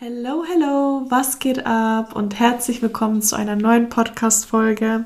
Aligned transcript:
Hello, 0.00 0.44
hello, 0.46 1.06
was 1.08 1.40
geht 1.40 1.66
ab 1.66 2.14
und 2.14 2.38
herzlich 2.38 2.80
willkommen 2.82 3.20
zu 3.20 3.34
einer 3.34 3.56
neuen 3.56 3.88
Podcast-Folge. 3.88 5.04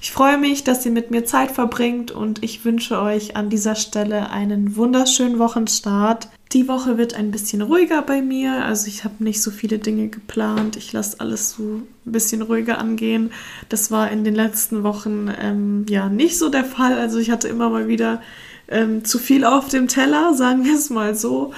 Ich 0.00 0.10
freue 0.10 0.36
mich, 0.36 0.64
dass 0.64 0.84
ihr 0.84 0.90
mit 0.90 1.12
mir 1.12 1.24
Zeit 1.24 1.52
verbringt 1.52 2.10
und 2.10 2.42
ich 2.42 2.64
wünsche 2.64 3.00
euch 3.00 3.36
an 3.36 3.50
dieser 3.50 3.76
Stelle 3.76 4.30
einen 4.30 4.74
wunderschönen 4.74 5.38
Wochenstart. 5.38 6.28
Die 6.50 6.66
Woche 6.66 6.98
wird 6.98 7.14
ein 7.14 7.30
bisschen 7.30 7.62
ruhiger 7.62 8.02
bei 8.02 8.20
mir, 8.20 8.64
also 8.64 8.88
ich 8.88 9.04
habe 9.04 9.22
nicht 9.22 9.40
so 9.40 9.52
viele 9.52 9.78
Dinge 9.78 10.08
geplant. 10.08 10.76
Ich 10.76 10.92
lasse 10.92 11.20
alles 11.20 11.52
so 11.52 11.62
ein 11.62 11.86
bisschen 12.04 12.42
ruhiger 12.42 12.78
angehen. 12.78 13.30
Das 13.68 13.92
war 13.92 14.10
in 14.10 14.24
den 14.24 14.34
letzten 14.34 14.82
Wochen 14.82 15.32
ähm, 15.40 15.86
ja 15.88 16.08
nicht 16.08 16.36
so 16.36 16.48
der 16.48 16.64
Fall. 16.64 16.98
Also 16.98 17.18
ich 17.18 17.30
hatte 17.30 17.46
immer 17.46 17.70
mal 17.70 17.86
wieder 17.86 18.20
ähm, 18.66 19.04
zu 19.04 19.20
viel 19.20 19.44
auf 19.44 19.68
dem 19.68 19.86
Teller, 19.86 20.34
sagen 20.34 20.64
wir 20.64 20.74
es 20.74 20.90
mal 20.90 21.14
so. 21.14 21.52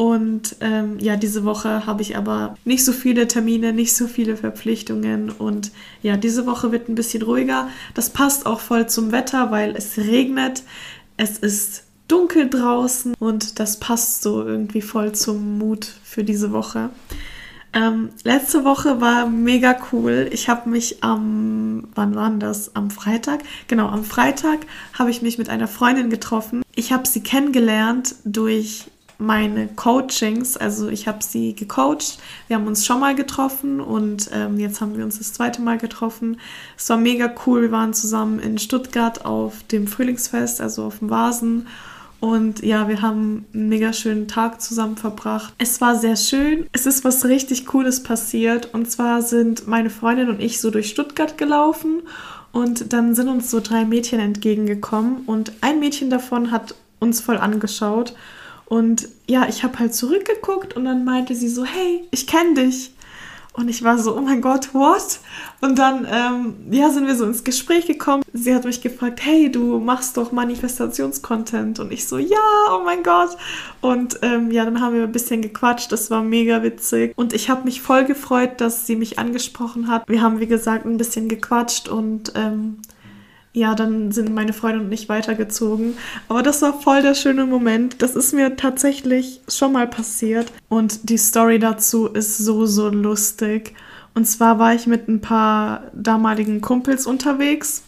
Und 0.00 0.56
ähm, 0.62 0.98
ja, 0.98 1.16
diese 1.16 1.44
Woche 1.44 1.84
habe 1.84 2.00
ich 2.00 2.16
aber 2.16 2.56
nicht 2.64 2.86
so 2.86 2.92
viele 2.94 3.28
Termine, 3.28 3.74
nicht 3.74 3.94
so 3.94 4.06
viele 4.06 4.34
Verpflichtungen. 4.34 5.28
Und 5.28 5.72
ja, 6.00 6.16
diese 6.16 6.46
Woche 6.46 6.72
wird 6.72 6.88
ein 6.88 6.94
bisschen 6.94 7.20
ruhiger. 7.20 7.68
Das 7.92 8.08
passt 8.08 8.46
auch 8.46 8.60
voll 8.60 8.86
zum 8.86 9.12
Wetter, 9.12 9.50
weil 9.50 9.76
es 9.76 9.98
regnet. 9.98 10.62
Es 11.18 11.36
ist 11.36 11.84
dunkel 12.08 12.48
draußen 12.48 13.12
und 13.18 13.60
das 13.60 13.78
passt 13.78 14.22
so 14.22 14.42
irgendwie 14.42 14.80
voll 14.80 15.12
zum 15.12 15.58
Mut 15.58 15.84
für 16.02 16.24
diese 16.24 16.50
Woche. 16.50 16.88
Ähm, 17.74 18.08
letzte 18.24 18.64
Woche 18.64 19.02
war 19.02 19.26
mega 19.26 19.76
cool. 19.92 20.30
Ich 20.32 20.48
habe 20.48 20.70
mich 20.70 21.04
am, 21.04 21.88
wann 21.94 22.14
war 22.14 22.30
das? 22.30 22.74
Am 22.74 22.90
Freitag? 22.90 23.42
Genau, 23.68 23.88
am 23.88 24.04
Freitag 24.04 24.60
habe 24.98 25.10
ich 25.10 25.20
mich 25.20 25.36
mit 25.36 25.50
einer 25.50 25.68
Freundin 25.68 26.08
getroffen. 26.08 26.62
Ich 26.74 26.90
habe 26.90 27.06
sie 27.06 27.22
kennengelernt 27.22 28.14
durch 28.24 28.86
meine 29.20 29.68
Coachings. 29.68 30.56
Also 30.56 30.88
ich 30.88 31.06
habe 31.06 31.22
sie 31.22 31.54
gecoacht. 31.54 32.18
Wir 32.48 32.56
haben 32.56 32.66
uns 32.66 32.84
schon 32.86 33.00
mal 33.00 33.14
getroffen 33.14 33.80
und 33.80 34.30
ähm, 34.32 34.58
jetzt 34.58 34.80
haben 34.80 34.96
wir 34.96 35.04
uns 35.04 35.18
das 35.18 35.32
zweite 35.32 35.60
Mal 35.60 35.78
getroffen. 35.78 36.40
Es 36.76 36.88
war 36.88 36.96
mega 36.96 37.32
cool. 37.46 37.62
Wir 37.62 37.72
waren 37.72 37.94
zusammen 37.94 38.40
in 38.40 38.58
Stuttgart 38.58 39.24
auf 39.24 39.62
dem 39.64 39.86
Frühlingsfest, 39.86 40.60
also 40.60 40.84
auf 40.84 40.98
dem 40.98 41.10
Vasen. 41.10 41.66
Und 42.20 42.62
ja, 42.62 42.86
wir 42.88 43.00
haben 43.00 43.46
einen 43.54 43.68
mega 43.70 43.92
schönen 43.94 44.28
Tag 44.28 44.60
zusammen 44.60 44.96
verbracht. 44.96 45.54
Es 45.56 45.80
war 45.80 45.96
sehr 45.96 46.16
schön. 46.16 46.66
Es 46.72 46.84
ist 46.84 47.02
was 47.02 47.24
richtig 47.24 47.66
Cooles 47.66 48.02
passiert. 48.02 48.74
Und 48.74 48.90
zwar 48.90 49.22
sind 49.22 49.66
meine 49.66 49.90
Freundin 49.90 50.28
und 50.28 50.40
ich 50.40 50.60
so 50.60 50.70
durch 50.70 50.90
Stuttgart 50.90 51.38
gelaufen. 51.38 52.02
Und 52.52 52.92
dann 52.92 53.14
sind 53.14 53.28
uns 53.28 53.50
so 53.50 53.60
drei 53.60 53.84
Mädchen 53.84 54.20
entgegengekommen. 54.20 55.22
Und 55.26 55.52
ein 55.62 55.80
Mädchen 55.80 56.10
davon 56.10 56.50
hat 56.50 56.74
uns 56.98 57.20
voll 57.20 57.38
angeschaut. 57.38 58.14
Und 58.70 59.08
ja, 59.26 59.48
ich 59.48 59.64
habe 59.64 59.80
halt 59.80 59.96
zurückgeguckt 59.96 60.76
und 60.76 60.84
dann 60.84 61.04
meinte 61.04 61.34
sie 61.34 61.48
so, 61.48 61.64
hey, 61.64 62.04
ich 62.12 62.28
kenne 62.28 62.54
dich. 62.54 62.92
Und 63.52 63.68
ich 63.68 63.82
war 63.82 63.98
so, 63.98 64.16
oh 64.16 64.20
mein 64.20 64.40
Gott, 64.40 64.72
what? 64.74 65.18
Und 65.60 65.76
dann, 65.76 66.06
ähm, 66.08 66.54
ja, 66.70 66.88
sind 66.90 67.08
wir 67.08 67.16
so 67.16 67.24
ins 67.24 67.42
Gespräch 67.42 67.86
gekommen. 67.86 68.22
Sie 68.32 68.54
hat 68.54 68.64
mich 68.64 68.80
gefragt, 68.80 69.18
hey, 69.24 69.50
du 69.50 69.80
machst 69.80 70.16
doch 70.16 70.30
Manifestationscontent. 70.30 71.80
Und 71.80 71.92
ich 71.92 72.06
so, 72.06 72.16
ja, 72.18 72.38
oh 72.70 72.84
mein 72.84 73.02
Gott. 73.02 73.36
Und 73.80 74.20
ähm, 74.22 74.52
ja, 74.52 74.64
dann 74.64 74.80
haben 74.80 74.94
wir 74.94 75.02
ein 75.02 75.10
bisschen 75.10 75.42
gequatscht. 75.42 75.90
Das 75.90 76.08
war 76.12 76.22
mega 76.22 76.62
witzig. 76.62 77.12
Und 77.16 77.32
ich 77.32 77.50
habe 77.50 77.64
mich 77.64 77.82
voll 77.82 78.04
gefreut, 78.04 78.60
dass 78.60 78.86
sie 78.86 78.94
mich 78.94 79.18
angesprochen 79.18 79.88
hat. 79.88 80.08
Wir 80.08 80.22
haben, 80.22 80.38
wie 80.38 80.46
gesagt, 80.46 80.86
ein 80.86 80.96
bisschen 80.96 81.28
gequatscht 81.28 81.88
und 81.88 82.32
ähm, 82.36 82.76
ja, 83.52 83.74
dann 83.74 84.12
sind 84.12 84.32
meine 84.32 84.52
Freunde 84.52 84.80
und 84.80 84.92
ich 84.92 85.08
weitergezogen. 85.08 85.96
Aber 86.28 86.42
das 86.42 86.62
war 86.62 86.80
voll 86.80 87.02
der 87.02 87.14
schöne 87.14 87.46
Moment. 87.46 88.00
Das 88.00 88.14
ist 88.14 88.32
mir 88.32 88.56
tatsächlich 88.56 89.40
schon 89.48 89.72
mal 89.72 89.88
passiert. 89.88 90.52
Und 90.68 91.10
die 91.10 91.18
Story 91.18 91.58
dazu 91.58 92.06
ist 92.06 92.38
so, 92.38 92.66
so 92.66 92.88
lustig. 92.88 93.74
Und 94.14 94.26
zwar 94.26 94.58
war 94.58 94.74
ich 94.74 94.86
mit 94.86 95.08
ein 95.08 95.20
paar 95.20 95.84
damaligen 95.92 96.60
Kumpels 96.60 97.06
unterwegs. 97.06 97.82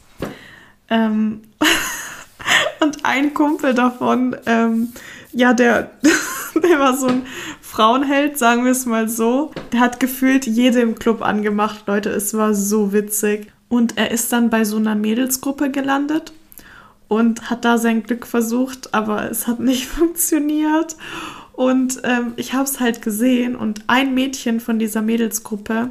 Ähm 0.91 1.43
und 2.81 3.05
ein 3.05 3.33
Kumpel 3.33 3.75
davon, 3.75 4.37
ähm, 4.47 4.93
ja, 5.33 5.53
der, 5.55 5.93
der 6.55 6.81
war 6.81 6.97
so 6.97 7.07
ein 7.07 7.27
Frauenheld, 7.61 8.37
sagen 8.37 8.65
wir 8.65 8.73
es 8.73 8.85
mal 8.85 9.09
so. 9.09 9.53
Der 9.73 9.79
hat 9.79 10.01
gefühlt 10.01 10.45
jede 10.47 10.81
im 10.81 10.97
Club 10.97 11.23
angemacht, 11.23 11.85
Leute. 11.87 12.11
Es 12.11 12.35
war 12.35 12.53
so 12.53 12.93
witzig. 12.93 13.53
Und 13.73 13.97
er 13.97 14.11
ist 14.11 14.31
dann 14.35 14.51
bei 14.51 14.67
so 14.67 14.77
einer 14.77 14.95
Mädelsgruppe 14.95 15.71
gelandet 15.71 16.35
und 17.09 17.49
hat 17.49 17.65
da 17.65 17.79
sein 17.79 18.03
Glück 18.03 18.27
versucht, 18.27 18.93
aber 18.93 19.31
es 19.31 19.47
hat 19.47 19.61
nicht 19.61 19.87
funktioniert. 19.99 20.95
Und 21.55 22.03
ähm, 22.05 22.35
ich 22.37 22.53
habe 22.53 22.65
es 22.65 22.81
halt 22.81 23.01
gesehen 23.01 23.57
und 23.57 23.85
ein 23.87 24.13
Mädchen 24.13 24.61
von 24.61 24.79
dieser 24.79 25.01
Mädelsgruppe 25.01 25.89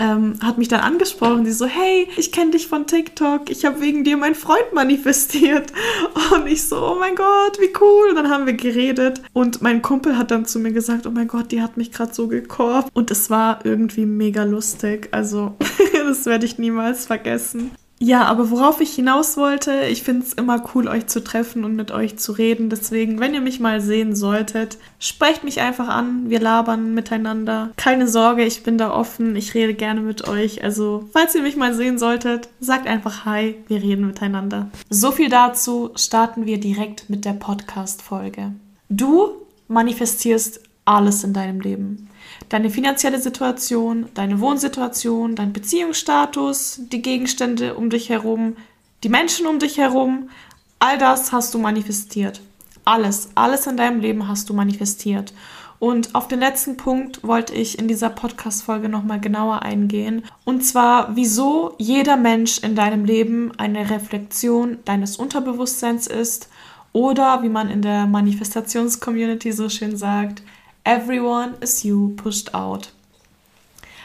ähm, 0.00 0.34
hat 0.42 0.58
mich 0.58 0.68
dann 0.68 0.80
angesprochen, 0.80 1.44
die 1.44 1.52
so, 1.52 1.66
hey, 1.66 2.08
ich 2.16 2.32
kenne 2.32 2.52
dich 2.52 2.66
von 2.66 2.86
TikTok, 2.86 3.50
ich 3.50 3.64
habe 3.64 3.80
wegen 3.80 4.02
dir 4.02 4.16
meinen 4.16 4.34
Freund 4.34 4.72
manifestiert. 4.72 5.72
Und 6.34 6.46
ich 6.46 6.66
so, 6.66 6.76
oh 6.76 6.96
mein 6.98 7.14
Gott, 7.14 7.60
wie 7.60 7.72
cool. 7.80 8.08
Und 8.08 8.16
dann 8.16 8.30
haben 8.30 8.46
wir 8.46 8.54
geredet 8.54 9.22
und 9.32 9.62
mein 9.62 9.82
Kumpel 9.82 10.16
hat 10.16 10.30
dann 10.30 10.46
zu 10.46 10.58
mir 10.58 10.72
gesagt, 10.72 11.06
oh 11.06 11.10
mein 11.10 11.28
Gott, 11.28 11.52
die 11.52 11.60
hat 11.60 11.76
mich 11.76 11.92
gerade 11.92 12.14
so 12.14 12.28
gekorbt. 12.28 12.90
Und 12.94 13.10
es 13.10 13.30
war 13.30 13.64
irgendwie 13.64 14.06
mega 14.06 14.44
lustig. 14.44 15.08
Also, 15.12 15.54
das 15.92 16.26
werde 16.26 16.46
ich 16.46 16.58
niemals 16.58 17.06
vergessen. 17.06 17.72
Ja, 18.02 18.24
aber 18.24 18.50
worauf 18.50 18.80
ich 18.80 18.94
hinaus 18.94 19.36
wollte, 19.36 19.84
ich 19.84 20.02
finde 20.02 20.24
es 20.24 20.32
immer 20.32 20.64
cool, 20.74 20.88
euch 20.88 21.06
zu 21.06 21.22
treffen 21.22 21.64
und 21.64 21.76
mit 21.76 21.90
euch 21.90 22.18
zu 22.18 22.32
reden. 22.32 22.70
Deswegen, 22.70 23.20
wenn 23.20 23.34
ihr 23.34 23.42
mich 23.42 23.60
mal 23.60 23.82
sehen 23.82 24.16
solltet, 24.16 24.78
sprecht 24.98 25.44
mich 25.44 25.60
einfach 25.60 25.88
an. 25.88 26.30
Wir 26.30 26.40
labern 26.40 26.94
miteinander. 26.94 27.72
Keine 27.76 28.08
Sorge, 28.08 28.42
ich 28.44 28.62
bin 28.62 28.78
da 28.78 28.90
offen. 28.90 29.36
Ich 29.36 29.52
rede 29.52 29.74
gerne 29.74 30.00
mit 30.00 30.26
euch. 30.26 30.64
Also, 30.64 31.10
falls 31.12 31.34
ihr 31.34 31.42
mich 31.42 31.56
mal 31.56 31.74
sehen 31.74 31.98
solltet, 31.98 32.48
sagt 32.58 32.86
einfach 32.86 33.26
Hi. 33.26 33.56
Wir 33.68 33.82
reden 33.82 34.06
miteinander. 34.06 34.70
So 34.88 35.12
viel 35.12 35.28
dazu. 35.28 35.90
Starten 35.94 36.46
wir 36.46 36.58
direkt 36.58 37.10
mit 37.10 37.26
der 37.26 37.34
Podcast-Folge. 37.34 38.52
Du 38.88 39.28
manifestierst 39.68 40.69
alles 40.84 41.24
in 41.24 41.32
deinem 41.32 41.60
Leben 41.60 42.10
deine 42.48 42.70
finanzielle 42.70 43.20
Situation, 43.20 44.06
deine 44.14 44.40
Wohnsituation, 44.40 45.36
dein 45.36 45.52
Beziehungsstatus, 45.52 46.80
die 46.92 47.02
Gegenstände 47.02 47.74
um 47.74 47.90
dich 47.90 48.08
herum, 48.08 48.56
die 49.04 49.08
Menschen 49.08 49.46
um 49.46 49.58
dich 49.58 49.78
herum, 49.78 50.30
all 50.78 50.98
das 50.98 51.32
hast 51.32 51.54
du 51.54 51.58
manifestiert. 51.58 52.40
Alles, 52.84 53.30
alles 53.34 53.66
in 53.66 53.76
deinem 53.76 54.00
Leben 54.00 54.26
hast 54.26 54.48
du 54.48 54.54
manifestiert. 54.54 55.32
Und 55.78 56.14
auf 56.14 56.28
den 56.28 56.40
letzten 56.40 56.76
Punkt 56.76 57.22
wollte 57.22 57.54
ich 57.54 57.78
in 57.78 57.88
dieser 57.88 58.10
Podcast-Folge 58.10 58.88
nochmal 58.88 59.20
genauer 59.20 59.62
eingehen. 59.62 60.24
Und 60.44 60.62
zwar, 60.62 61.16
wieso 61.16 61.74
jeder 61.78 62.16
Mensch 62.16 62.58
in 62.58 62.74
deinem 62.74 63.06
Leben 63.06 63.52
eine 63.56 63.88
Reflexion 63.88 64.78
deines 64.84 65.16
Unterbewusstseins 65.16 66.06
ist 66.06 66.50
oder, 66.92 67.42
wie 67.42 67.48
man 67.48 67.70
in 67.70 67.80
der 67.80 68.06
Manifestations-Community 68.06 69.52
so 69.52 69.70
schön 69.70 69.96
sagt, 69.96 70.42
Everyone 70.84 71.54
is 71.60 71.82
you 71.84 72.14
pushed 72.16 72.54
out. 72.54 72.92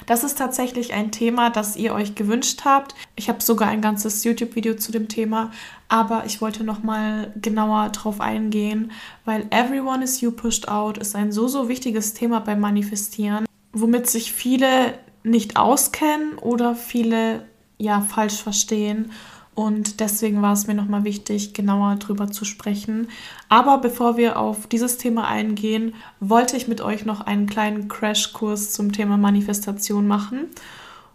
Das 0.06 0.24
ist 0.24 0.38
tatsächlich 0.38 0.94
ein 0.94 1.12
Thema, 1.12 1.50
das 1.50 1.76
ihr 1.76 1.94
euch 1.94 2.16
gewünscht 2.16 2.62
habt. 2.64 2.94
Ich 3.16 3.28
habe 3.30 3.42
sogar 3.42 3.70
ein 3.70 3.82
ganzes 3.82 4.24
YouTube-Video 4.24 4.76
zu 4.76 4.92
dem 4.92 5.08
Thema, 5.08 5.52
aber 5.88 6.24
ich 6.26 6.42
wollte 6.42 6.64
noch 6.64 6.84
mal 6.84 7.34
genauer 7.42 7.90
drauf 7.90 8.22
eingehen, 8.22 8.92
weil 9.24 9.48
Everyone 9.50 10.04
is 10.04 10.22
you 10.22 10.32
pushed 10.32 10.68
out 10.68 10.98
ist 10.98 11.16
ein 11.16 11.32
so 11.32 11.48
so 11.48 11.70
wichtiges 11.70 12.14
Thema 12.14 12.40
beim 12.40 12.60
Manifestieren, 12.60 13.46
womit 13.74 14.08
sich 14.08 14.32
viele 14.32 15.00
nicht 15.24 15.58
auskennen 15.58 16.38
oder 16.38 16.76
viele 16.76 17.46
ja 17.78 18.02
falsch 18.02 18.42
verstehen 18.42 19.12
und 19.56 20.02
deswegen 20.02 20.42
war 20.42 20.52
es 20.52 20.68
mir 20.68 20.74
nochmal 20.74 21.06
wichtig, 21.06 21.54
genauer 21.54 21.96
drüber 21.96 22.30
zu 22.30 22.44
sprechen. 22.44 23.08
Aber 23.48 23.78
bevor 23.78 24.18
wir 24.18 24.38
auf 24.38 24.68
dieses 24.68 24.98
Thema 24.98 25.28
eingehen, 25.28 25.96
wollte 26.20 26.58
ich 26.58 26.68
mit 26.68 26.82
euch 26.82 27.06
noch 27.06 27.22
einen 27.22 27.48
kleinen 27.48 27.88
Crashkurs 27.88 28.74
zum 28.74 28.92
Thema 28.92 29.16
Manifestation 29.16 30.08
machen. 30.08 30.50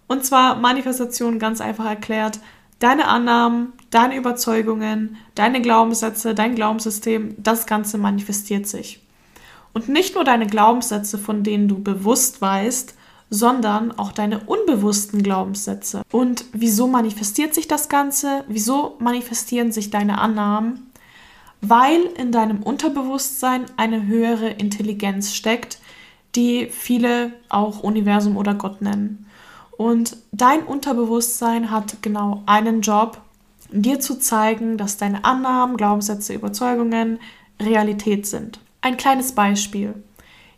Und 0.06 0.24
zwar 0.24 0.56
Manifestation 0.56 1.38
ganz 1.38 1.60
einfach 1.60 1.84
erklärt, 1.84 2.40
deine 2.78 3.08
Annahmen, 3.08 3.74
deine 3.90 4.16
Überzeugungen, 4.16 5.18
deine 5.34 5.60
Glaubenssätze, 5.60 6.34
dein 6.34 6.54
Glaubenssystem, 6.54 7.34
das 7.36 7.66
Ganze 7.66 7.98
manifestiert 7.98 8.66
sich. 8.66 9.00
Und 9.74 9.90
nicht 9.90 10.14
nur 10.14 10.24
deine 10.24 10.46
Glaubenssätze, 10.46 11.18
von 11.18 11.42
denen 11.44 11.68
du 11.68 11.80
bewusst 11.80 12.40
weißt, 12.40 12.94
sondern 13.30 13.96
auch 13.96 14.10
deine 14.12 14.40
unbewussten 14.40 15.22
Glaubenssätze. 15.22 16.02
Und 16.10 16.44
wieso 16.52 16.88
manifestiert 16.88 17.54
sich 17.54 17.68
das 17.68 17.88
Ganze? 17.88 18.44
Wieso 18.48 18.96
manifestieren 18.98 19.70
sich 19.70 19.90
deine 19.90 20.20
Annahmen? 20.20 20.90
Weil 21.62 22.02
in 22.16 22.32
deinem 22.32 22.62
Unterbewusstsein 22.62 23.66
eine 23.76 24.06
höhere 24.06 24.48
Intelligenz 24.48 25.32
steckt, 25.32 25.78
die 26.34 26.66
viele 26.66 27.32
auch 27.48 27.80
Universum 27.80 28.36
oder 28.36 28.54
Gott 28.54 28.82
nennen. 28.82 29.26
Und 29.76 30.16
dein 30.32 30.62
Unterbewusstsein 30.64 31.70
hat 31.70 32.02
genau 32.02 32.42
einen 32.46 32.80
Job, 32.82 33.20
dir 33.72 34.00
zu 34.00 34.18
zeigen, 34.18 34.76
dass 34.76 34.96
deine 34.96 35.24
Annahmen, 35.24 35.76
Glaubenssätze, 35.76 36.34
Überzeugungen 36.34 37.20
Realität 37.60 38.26
sind. 38.26 38.58
Ein 38.80 38.96
kleines 38.96 39.32
Beispiel. 39.32 39.94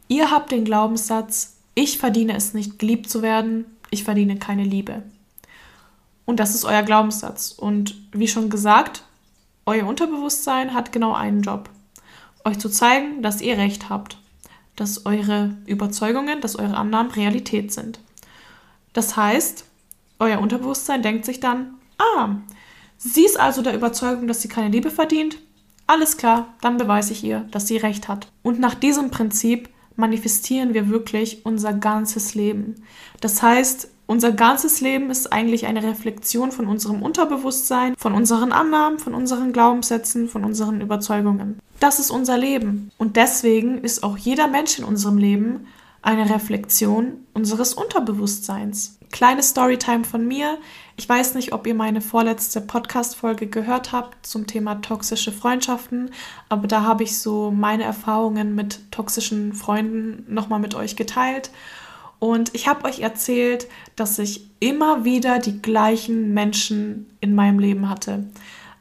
Ihr 0.08 0.30
habt 0.30 0.50
den 0.52 0.64
Glaubenssatz, 0.64 1.56
ich 1.74 1.98
verdiene 1.98 2.36
es 2.36 2.54
nicht, 2.54 2.78
geliebt 2.78 3.08
zu 3.08 3.22
werden, 3.22 3.66
ich 3.90 4.04
verdiene 4.04 4.36
keine 4.36 4.64
Liebe. 4.64 5.02
Und 6.24 6.40
das 6.40 6.54
ist 6.54 6.64
euer 6.64 6.82
Glaubenssatz. 6.82 7.52
Und 7.52 7.94
wie 8.12 8.28
schon 8.28 8.50
gesagt, 8.50 9.04
euer 9.66 9.86
Unterbewusstsein 9.86 10.74
hat 10.74 10.92
genau 10.92 11.12
einen 11.14 11.42
Job. 11.42 11.70
Euch 12.44 12.58
zu 12.58 12.68
zeigen, 12.68 13.22
dass 13.22 13.40
ihr 13.40 13.58
recht 13.58 13.90
habt. 13.90 14.18
Dass 14.76 15.06
eure 15.06 15.56
Überzeugungen, 15.66 16.40
dass 16.40 16.56
eure 16.56 16.76
Annahmen 16.76 17.12
Realität 17.12 17.72
sind. 17.72 18.00
Das 18.92 19.16
heißt, 19.16 19.64
euer 20.18 20.40
Unterbewusstsein 20.40 21.02
denkt 21.02 21.24
sich 21.24 21.40
dann, 21.40 21.74
ah, 21.98 22.36
sie 22.96 23.24
ist 23.24 23.38
also 23.38 23.62
der 23.62 23.74
Überzeugung, 23.74 24.26
dass 24.26 24.42
sie 24.42 24.48
keine 24.48 24.68
Liebe 24.68 24.90
verdient. 24.90 25.38
Alles 25.86 26.16
klar, 26.16 26.54
dann 26.60 26.76
beweise 26.76 27.12
ich 27.12 27.24
ihr, 27.24 27.40
dass 27.50 27.66
sie 27.66 27.76
recht 27.76 28.08
hat. 28.08 28.28
Und 28.42 28.60
nach 28.60 28.74
diesem 28.74 29.10
Prinzip 29.10 29.68
manifestieren 30.02 30.74
wir 30.74 30.88
wirklich 30.88 31.46
unser 31.46 31.72
ganzes 31.72 32.34
Leben. 32.34 32.82
Das 33.20 33.40
heißt, 33.40 33.88
unser 34.06 34.32
ganzes 34.32 34.80
Leben 34.80 35.10
ist 35.10 35.32
eigentlich 35.32 35.66
eine 35.66 35.84
Reflexion 35.84 36.50
von 36.50 36.66
unserem 36.66 37.02
Unterbewusstsein, 37.02 37.94
von 37.96 38.12
unseren 38.12 38.50
Annahmen, 38.50 38.98
von 38.98 39.14
unseren 39.14 39.52
Glaubenssätzen, 39.52 40.28
von 40.28 40.44
unseren 40.44 40.80
Überzeugungen. 40.80 41.60
Das 41.78 42.00
ist 42.00 42.10
unser 42.10 42.36
Leben. 42.36 42.90
Und 42.98 43.16
deswegen 43.16 43.78
ist 43.78 44.02
auch 44.02 44.18
jeder 44.18 44.48
Mensch 44.48 44.76
in 44.76 44.84
unserem 44.84 45.18
Leben 45.18 45.68
eine 46.02 46.28
Reflexion 46.28 47.24
unseres 47.32 47.74
Unterbewusstseins. 47.74 48.98
Kleine 49.12 49.44
Storytime 49.44 50.02
von 50.02 50.26
mir. 50.26 50.58
Ich 50.96 51.08
weiß 51.08 51.34
nicht, 51.34 51.52
ob 51.52 51.66
ihr 51.66 51.74
meine 51.74 52.00
vorletzte 52.00 52.60
Podcast-Folge 52.60 53.46
gehört 53.46 53.92
habt 53.92 54.26
zum 54.26 54.46
Thema 54.46 54.76
toxische 54.76 55.32
Freundschaften, 55.32 56.10
aber 56.48 56.68
da 56.68 56.82
habe 56.82 57.02
ich 57.02 57.18
so 57.18 57.50
meine 57.50 57.84
Erfahrungen 57.84 58.54
mit 58.54 58.90
toxischen 58.90 59.54
Freunden 59.54 60.32
nochmal 60.32 60.60
mit 60.60 60.74
euch 60.74 60.96
geteilt. 60.96 61.50
Und 62.18 62.54
ich 62.54 62.68
habe 62.68 62.84
euch 62.84 63.00
erzählt, 63.00 63.66
dass 63.96 64.18
ich 64.18 64.48
immer 64.60 65.04
wieder 65.04 65.38
die 65.38 65.60
gleichen 65.60 66.34
Menschen 66.34 67.10
in 67.20 67.34
meinem 67.34 67.58
Leben 67.58 67.88
hatte. 67.88 68.26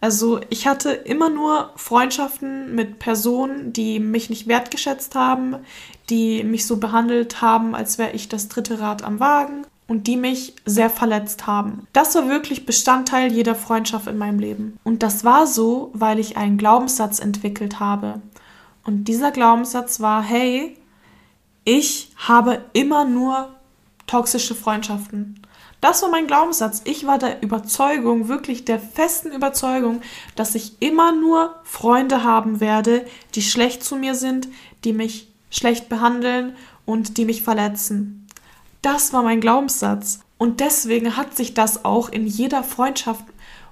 Also 0.01 0.41
ich 0.49 0.67
hatte 0.67 0.91
immer 0.91 1.29
nur 1.29 1.71
Freundschaften 1.75 2.75
mit 2.75 2.99
Personen, 2.99 3.71
die 3.71 3.99
mich 3.99 4.29
nicht 4.29 4.47
wertgeschätzt 4.47 5.15
haben, 5.15 5.55
die 6.09 6.43
mich 6.43 6.65
so 6.65 6.77
behandelt 6.77 7.41
haben, 7.41 7.73
als 7.73 7.97
wäre 7.97 8.11
ich 8.11 8.27
das 8.27 8.47
dritte 8.47 8.79
Rad 8.79 9.03
am 9.03 9.19
Wagen 9.19 9.65
und 9.91 10.07
die 10.07 10.15
mich 10.15 10.55
sehr 10.63 10.89
verletzt 10.89 11.47
haben. 11.47 11.85
Das 11.91 12.15
war 12.15 12.29
wirklich 12.29 12.65
Bestandteil 12.65 13.29
jeder 13.29 13.55
Freundschaft 13.55 14.07
in 14.07 14.17
meinem 14.17 14.39
Leben. 14.39 14.79
Und 14.85 15.03
das 15.03 15.25
war 15.25 15.47
so, 15.47 15.91
weil 15.93 16.17
ich 16.17 16.37
einen 16.37 16.57
Glaubenssatz 16.57 17.19
entwickelt 17.19 17.81
habe. 17.81 18.21
Und 18.85 19.09
dieser 19.09 19.31
Glaubenssatz 19.31 19.99
war, 19.99 20.23
hey, 20.23 20.77
ich 21.65 22.13
habe 22.15 22.63
immer 22.71 23.03
nur 23.03 23.49
toxische 24.07 24.55
Freundschaften. 24.55 25.41
Das 25.81 26.01
war 26.01 26.09
mein 26.09 26.25
Glaubenssatz. 26.25 26.83
Ich 26.85 27.05
war 27.05 27.17
der 27.17 27.43
Überzeugung, 27.43 28.29
wirklich 28.29 28.63
der 28.63 28.79
festen 28.79 29.33
Überzeugung, 29.33 29.99
dass 30.37 30.55
ich 30.55 30.81
immer 30.81 31.11
nur 31.11 31.53
Freunde 31.63 32.23
haben 32.23 32.61
werde, 32.61 33.05
die 33.35 33.41
schlecht 33.41 33.83
zu 33.83 33.97
mir 33.97 34.15
sind, 34.15 34.47
die 34.85 34.93
mich 34.93 35.27
schlecht 35.49 35.89
behandeln 35.89 36.55
und 36.85 37.17
die 37.17 37.25
mich 37.25 37.43
verletzen. 37.43 38.20
Das 38.81 39.13
war 39.13 39.21
mein 39.21 39.41
Glaubenssatz. 39.41 40.21
Und 40.37 40.59
deswegen 40.59 41.15
hat 41.17 41.35
sich 41.37 41.53
das 41.53 41.85
auch 41.85 42.09
in 42.09 42.25
jeder 42.25 42.63
Freundschaft 42.63 43.25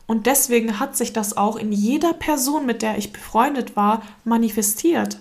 und 0.05 0.25
deswegen 0.25 0.79
hat 0.79 0.95
sich 0.95 1.13
das 1.13 1.37
auch 1.37 1.55
in 1.55 1.71
jeder 1.71 2.13
Person, 2.13 2.65
mit 2.65 2.81
der 2.81 2.97
ich 2.97 3.11
befreundet 3.11 3.75
war, 3.75 4.03
manifestiert. 4.23 5.19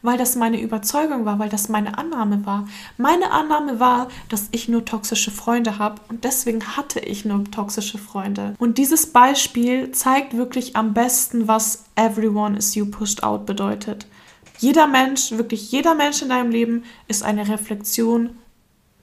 Weil 0.00 0.16
das 0.16 0.36
meine 0.36 0.60
Überzeugung 0.60 1.24
war, 1.24 1.38
weil 1.38 1.48
das 1.48 1.68
meine 1.68 1.98
Annahme 1.98 2.46
war. 2.46 2.68
Meine 2.96 3.32
Annahme 3.32 3.80
war, 3.80 4.08
dass 4.28 4.48
ich 4.52 4.68
nur 4.68 4.84
toxische 4.84 5.30
Freunde 5.30 5.78
habe 5.78 6.00
und 6.08 6.24
deswegen 6.24 6.76
hatte 6.76 7.00
ich 7.00 7.24
nur 7.24 7.44
toxische 7.50 7.98
Freunde. 7.98 8.54
Und 8.58 8.78
dieses 8.78 9.12
Beispiel 9.12 9.92
zeigt 9.92 10.36
wirklich 10.36 10.76
am 10.76 10.94
besten, 10.94 11.48
was 11.48 11.84
everyone 11.96 12.56
is 12.56 12.74
you 12.74 12.86
pushed 12.86 13.22
out 13.22 13.44
bedeutet. 13.44 14.06
Jeder 14.58 14.86
Mensch, 14.86 15.32
wirklich 15.32 15.70
jeder 15.70 15.94
Mensch 15.94 16.22
in 16.22 16.28
deinem 16.28 16.50
Leben 16.50 16.84
ist 17.08 17.22
eine 17.22 17.48
Reflexion 17.48 18.36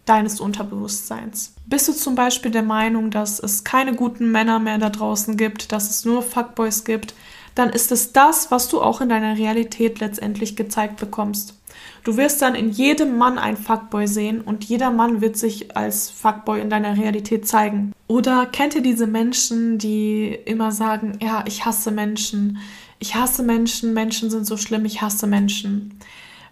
deines 0.05 0.39
Unterbewusstseins. 0.39 1.53
Bist 1.65 1.87
du 1.87 1.93
zum 1.93 2.15
Beispiel 2.15 2.51
der 2.51 2.63
Meinung, 2.63 3.09
dass 3.09 3.39
es 3.39 3.63
keine 3.63 3.95
guten 3.95 4.31
Männer 4.31 4.59
mehr 4.59 4.77
da 4.77 4.89
draußen 4.89 5.35
gibt, 5.35 5.71
dass 5.71 5.89
es 5.89 6.05
nur 6.05 6.21
Fuckboys 6.21 6.83
gibt, 6.83 7.13
dann 7.55 7.69
ist 7.69 7.91
es 7.91 8.11
das, 8.11 8.51
was 8.51 8.67
du 8.67 8.81
auch 8.81 9.01
in 9.01 9.09
deiner 9.09 9.37
Realität 9.37 9.99
letztendlich 9.99 10.55
gezeigt 10.55 10.97
bekommst. 10.97 11.55
Du 12.03 12.17
wirst 12.17 12.41
dann 12.41 12.53
in 12.53 12.69
jedem 12.69 13.17
Mann 13.17 13.39
ein 13.39 13.57
Fuckboy 13.57 14.07
sehen 14.07 14.41
und 14.41 14.63
jeder 14.63 14.91
Mann 14.91 15.21
wird 15.21 15.37
sich 15.37 15.75
als 15.75 16.09
Fuckboy 16.11 16.61
in 16.61 16.69
deiner 16.69 16.97
Realität 16.97 17.47
zeigen. 17.47 17.93
Oder 18.07 18.45
kennt 18.45 18.75
ihr 18.75 18.81
diese 18.81 19.07
Menschen, 19.07 19.79
die 19.79 20.37
immer 20.45 20.71
sagen, 20.71 21.17
ja, 21.21 21.43
ich 21.47 21.65
hasse 21.65 21.91
Menschen, 21.91 22.59
ich 22.99 23.15
hasse 23.15 23.41
Menschen, 23.41 23.93
Menschen 23.93 24.29
sind 24.29 24.45
so 24.45 24.57
schlimm, 24.57 24.85
ich 24.85 25.01
hasse 25.01 25.25
Menschen 25.25 25.99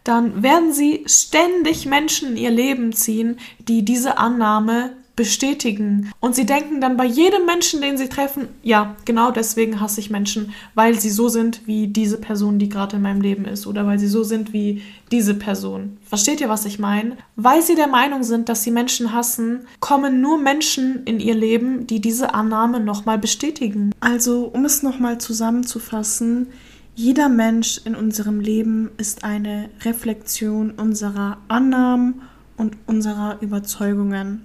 dann 0.04 0.44
werden 0.44 0.74
sie 0.74 1.04
ständig 1.08 1.86
Menschen 1.86 2.30
in 2.30 2.38
ihr 2.38 2.52
Leben 2.52 2.94
ziehen, 2.94 3.38
die 3.68 3.84
diese 3.86 4.18
Annahme 4.18 4.92
bestätigen. 5.16 6.12
Und 6.20 6.36
sie 6.36 6.46
denken 6.46 6.82
dann 6.82 6.98
bei 6.98 7.06
jedem 7.06 7.46
Menschen, 7.46 7.82
den 7.82 7.98
sie 7.98 8.10
treffen, 8.10 8.48
ja, 8.64 8.96
genau 9.06 9.32
deswegen 9.32 9.80
hasse 9.80 10.00
ich 10.00 10.10
Menschen, 10.10 10.54
weil 10.74 11.00
sie 11.00 11.12
so 11.12 11.30
sind 11.30 11.68
wie 11.68 11.88
diese 11.88 12.18
Person, 12.18 12.58
die 12.58 12.70
gerade 12.70 12.96
in 12.96 13.04
meinem 13.04 13.22
Leben 13.22 13.46
ist, 13.46 13.68
oder 13.68 13.86
weil 13.86 14.00
sie 14.00 14.08
so 14.08 14.24
sind 14.24 14.54
wie 14.54 14.82
diese 15.12 15.36
Person. 15.36 15.98
Versteht 16.04 16.42
ihr, 16.42 16.50
was 16.50 16.66
ich 16.66 16.80
meine? 16.80 17.18
Weil 17.36 17.62
sie 17.62 17.76
der 17.76 17.88
Meinung 17.88 18.24
sind, 18.24 18.50
dass 18.50 18.64
sie 18.64 18.72
Menschen 18.72 19.14
hassen, 19.14 19.68
kommen 19.80 20.20
nur 20.20 20.40
Menschen 20.40 21.04
in 21.06 21.20
ihr 21.20 21.36
Leben, 21.36 21.86
die 21.86 22.02
diese 22.02 22.34
Annahme 22.34 22.80
nochmal 22.80 23.20
bestätigen. 23.20 23.92
Also, 24.00 24.46
um 24.46 24.66
es 24.66 24.82
nochmal 24.82 25.20
zusammenzufassen, 25.20 26.48
jeder 26.96 27.28
Mensch 27.28 27.82
in 27.86 27.96
unserem 27.96 28.40
Leben 28.40 28.92
ist 28.98 29.24
eine 29.24 29.70
Reflexion 29.82 30.72
unserer 30.72 31.40
Annahmen 31.48 32.22
und 32.56 32.78
unserer 32.86 33.42
Überzeugungen. 33.42 34.44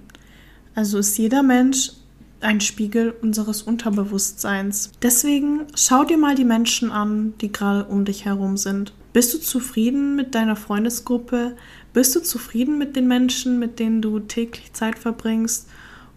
Also 0.74 0.98
ist 0.98 1.18
jeder 1.18 1.42
Mensch 1.42 1.92
ein 2.40 2.60
Spiegel 2.60 3.14
unseres 3.20 3.62
Unterbewusstseins. 3.62 4.92
Deswegen 5.02 5.66
schau 5.74 6.04
dir 6.04 6.16
mal 6.16 6.36
die 6.36 6.44
Menschen 6.44 6.90
an, 6.90 7.34
die 7.40 7.52
gerade 7.52 7.84
um 7.84 8.04
dich 8.04 8.24
herum 8.24 8.56
sind. 8.56 8.94
Bist 9.12 9.34
du 9.34 9.38
zufrieden 9.38 10.14
mit 10.14 10.34
deiner 10.34 10.56
Freundesgruppe? 10.56 11.56
Bist 11.92 12.14
du 12.14 12.20
zufrieden 12.20 12.78
mit 12.78 12.96
den 12.96 13.08
Menschen, 13.08 13.58
mit 13.58 13.78
denen 13.78 14.00
du 14.00 14.20
täglich 14.20 14.72
Zeit 14.72 14.98
verbringst? 14.98 15.68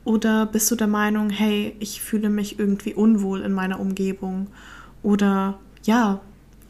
Oder 0.06 0.46
bist 0.46 0.70
du 0.72 0.76
der 0.76 0.88
Meinung, 0.88 1.30
hey, 1.30 1.76
ich 1.80 2.02
fühle 2.02 2.30
mich 2.30 2.60
irgendwie 2.60 2.94
unwohl 2.94 3.42
in 3.42 3.52
meiner 3.52 3.80
Umgebung? 3.80 4.48
Oder 5.04 5.60
ja, 5.84 6.22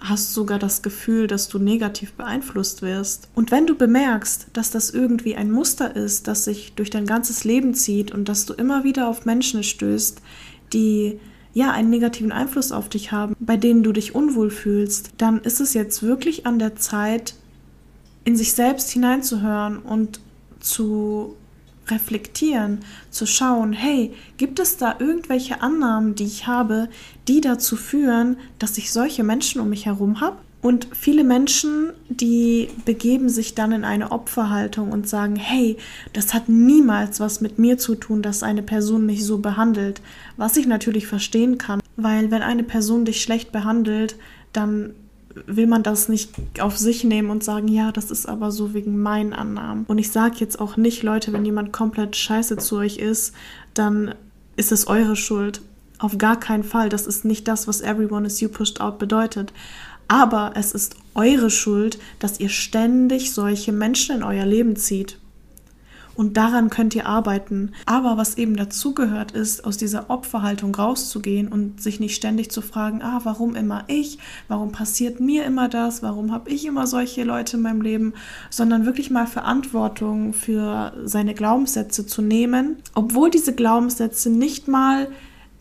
hast 0.02 0.34
sogar 0.34 0.58
das 0.58 0.82
Gefühl, 0.82 1.28
dass 1.28 1.48
du 1.48 1.60
negativ 1.60 2.14
beeinflusst 2.14 2.82
wirst. 2.82 3.30
Und 3.36 3.52
wenn 3.52 3.68
du 3.68 3.76
bemerkst, 3.76 4.48
dass 4.54 4.72
das 4.72 4.90
irgendwie 4.90 5.36
ein 5.36 5.52
Muster 5.52 5.96
ist, 5.96 6.28
das 6.28 6.46
sich 6.46 6.74
durch 6.74 6.90
dein 6.90 7.06
ganzes 7.06 7.44
Leben 7.44 7.76
zieht 7.76 8.12
und 8.12 8.28
dass 8.28 8.46
du 8.48 8.54
immer 8.54 8.84
wieder 8.84 9.08
auf 9.08 9.26
Menschen 9.26 9.64
stößt, 9.64 10.22
die 10.74 11.20
ja 11.54 11.72
einen 11.72 11.90
negativen 11.90 12.32
Einfluss 12.32 12.72
auf 12.72 12.90
dich 12.90 13.12
haben, 13.12 13.36
bei 13.40 13.58
denen 13.58 13.84
du 13.84 13.92
dich 13.92 14.16
unwohl 14.16 14.50
fühlst, 14.50 15.12
dann 15.18 15.40
ist 15.42 15.62
es 15.62 15.74
jetzt 15.74 16.02
wirklich 16.02 16.48
an 16.48 16.58
der 16.58 16.76
Zeit, 16.76 17.36
in 18.24 18.36
sich 18.36 18.54
selbst 18.54 18.90
hineinzuhören 18.92 19.80
und 19.80 20.20
zu 20.60 21.36
reflektieren, 21.88 22.80
zu 23.10 23.26
schauen, 23.26 23.74
hey, 23.74 24.14
gibt 24.38 24.60
es 24.60 24.78
da 24.78 24.96
irgendwelche 25.00 25.62
Annahmen, 25.62 26.16
die 26.16 26.26
ich 26.26 26.48
habe, 26.48 26.90
die 27.28 27.42
dazu 27.42 27.76
führen, 27.76 28.38
dass 28.60 28.78
ich 28.78 28.92
solche 28.92 29.24
Menschen 29.24 29.62
um 29.62 29.70
mich 29.70 29.86
herum 29.86 30.22
habe? 30.22 30.38
Und 30.62 30.88
viele 30.92 31.24
Menschen, 31.24 31.92
die 32.08 32.70
begeben 32.86 33.30
sich 33.30 33.56
dann 33.56 33.72
in 33.72 33.84
eine 33.84 34.12
Opferhaltung 34.12 34.92
und 34.92 35.10
sagen, 35.10 35.36
hey, 35.36 35.78
das 36.14 36.36
hat 36.36 36.50
niemals 36.50 37.20
was 37.20 37.42
mit 37.42 37.58
mir 37.58 37.80
zu 37.80 37.96
tun, 37.96 38.22
dass 38.22 38.44
eine 38.44 38.62
Person 38.62 39.08
mich 39.08 39.26
so 39.26 39.40
behandelt. 39.40 40.02
Was 40.38 40.58
ich 40.58 40.68
natürlich 40.68 41.08
verstehen 41.08 41.58
kann, 41.58 41.82
weil 41.96 42.30
wenn 42.30 42.44
eine 42.44 42.64
Person 42.64 43.06
dich 43.06 43.24
schlecht 43.24 43.52
behandelt, 43.52 44.18
dann 44.54 44.94
will 45.46 45.68
man 45.68 45.84
das 45.84 46.10
nicht 46.10 46.32
auf 46.60 46.78
sich 46.78 47.04
nehmen 47.04 47.30
und 47.30 47.44
sagen, 47.44 47.68
ja, 47.68 47.92
das 47.92 48.12
ist 48.12 48.26
aber 48.28 48.52
so 48.52 48.74
wegen 48.74 49.02
meinen 49.02 49.34
Annahmen. 49.34 49.86
Und 49.88 49.98
ich 49.98 50.12
sage 50.12 50.36
jetzt 50.40 50.60
auch 50.60 50.78
nicht, 50.78 51.04
Leute, 51.04 51.34
wenn 51.34 51.46
jemand 51.46 51.72
komplett 51.72 52.16
scheiße 52.16 52.58
zu 52.58 52.78
euch 52.78 52.98
ist, 52.98 53.34
dann 53.74 54.16
ist 54.56 54.72
es 54.72 54.88
eure 54.88 55.16
Schuld. 55.16 55.62
Auf 56.00 56.18
gar 56.18 56.40
keinen 56.40 56.64
Fall. 56.64 56.90
Das 56.90 57.08
ist 57.08 57.26
nicht 57.26 57.48
das, 57.48 57.68
was 57.68 57.82
everyone 57.82 58.26
is 58.26 58.42
you 58.42 58.50
pushed 58.50 58.82
out 58.82 59.00
bedeutet. 59.00 59.54
Aber 60.08 60.54
es 60.56 60.74
ist 60.74 60.96
eure 61.16 61.50
Schuld, 61.50 62.00
dass 62.20 62.40
ihr 62.40 62.50
ständig 62.50 63.34
solche 63.34 63.72
Menschen 63.72 64.18
in 64.18 64.24
euer 64.24 64.46
Leben 64.46 64.76
zieht. 64.76 65.18
Und 66.22 66.38
daran 66.38 66.70
könnt 66.70 66.94
ihr 66.94 67.08
arbeiten. 67.08 67.72
Aber 67.88 68.16
was 68.16 68.38
eben 68.38 68.56
dazugehört, 68.56 69.32
ist, 69.32 69.66
aus 69.66 69.78
dieser 69.78 70.12
Opferhaltung 70.12 70.76
rauszugehen 70.76 71.48
und 71.48 71.82
sich 71.82 72.00
nicht 72.00 72.16
ständig 72.16 72.52
zu 72.52 72.62
fragen, 72.62 73.02
ah, 73.02 73.22
warum 73.24 73.56
immer 73.56 73.86
ich? 73.88 74.20
Warum 74.48 74.72
passiert 74.72 75.20
mir 75.20 75.46
immer 75.46 75.68
das? 75.68 76.04
Warum 76.04 76.32
habe 76.32 76.52
ich 76.52 76.68
immer 76.68 76.86
solche 76.86 77.24
Leute 77.24 77.58
in 77.58 77.64
meinem 77.64 77.82
Leben? 77.82 78.14
Sondern 78.52 78.86
wirklich 78.86 79.10
mal 79.10 79.26
Verantwortung 79.26 80.34
für 80.34 80.94
seine 81.06 81.34
Glaubenssätze 81.34 82.06
zu 82.06 82.22
nehmen, 82.22 82.76
obwohl 82.94 83.32
diese 83.32 83.56
Glaubenssätze 83.56 84.30
nicht 84.30 84.68
mal 84.68 85.08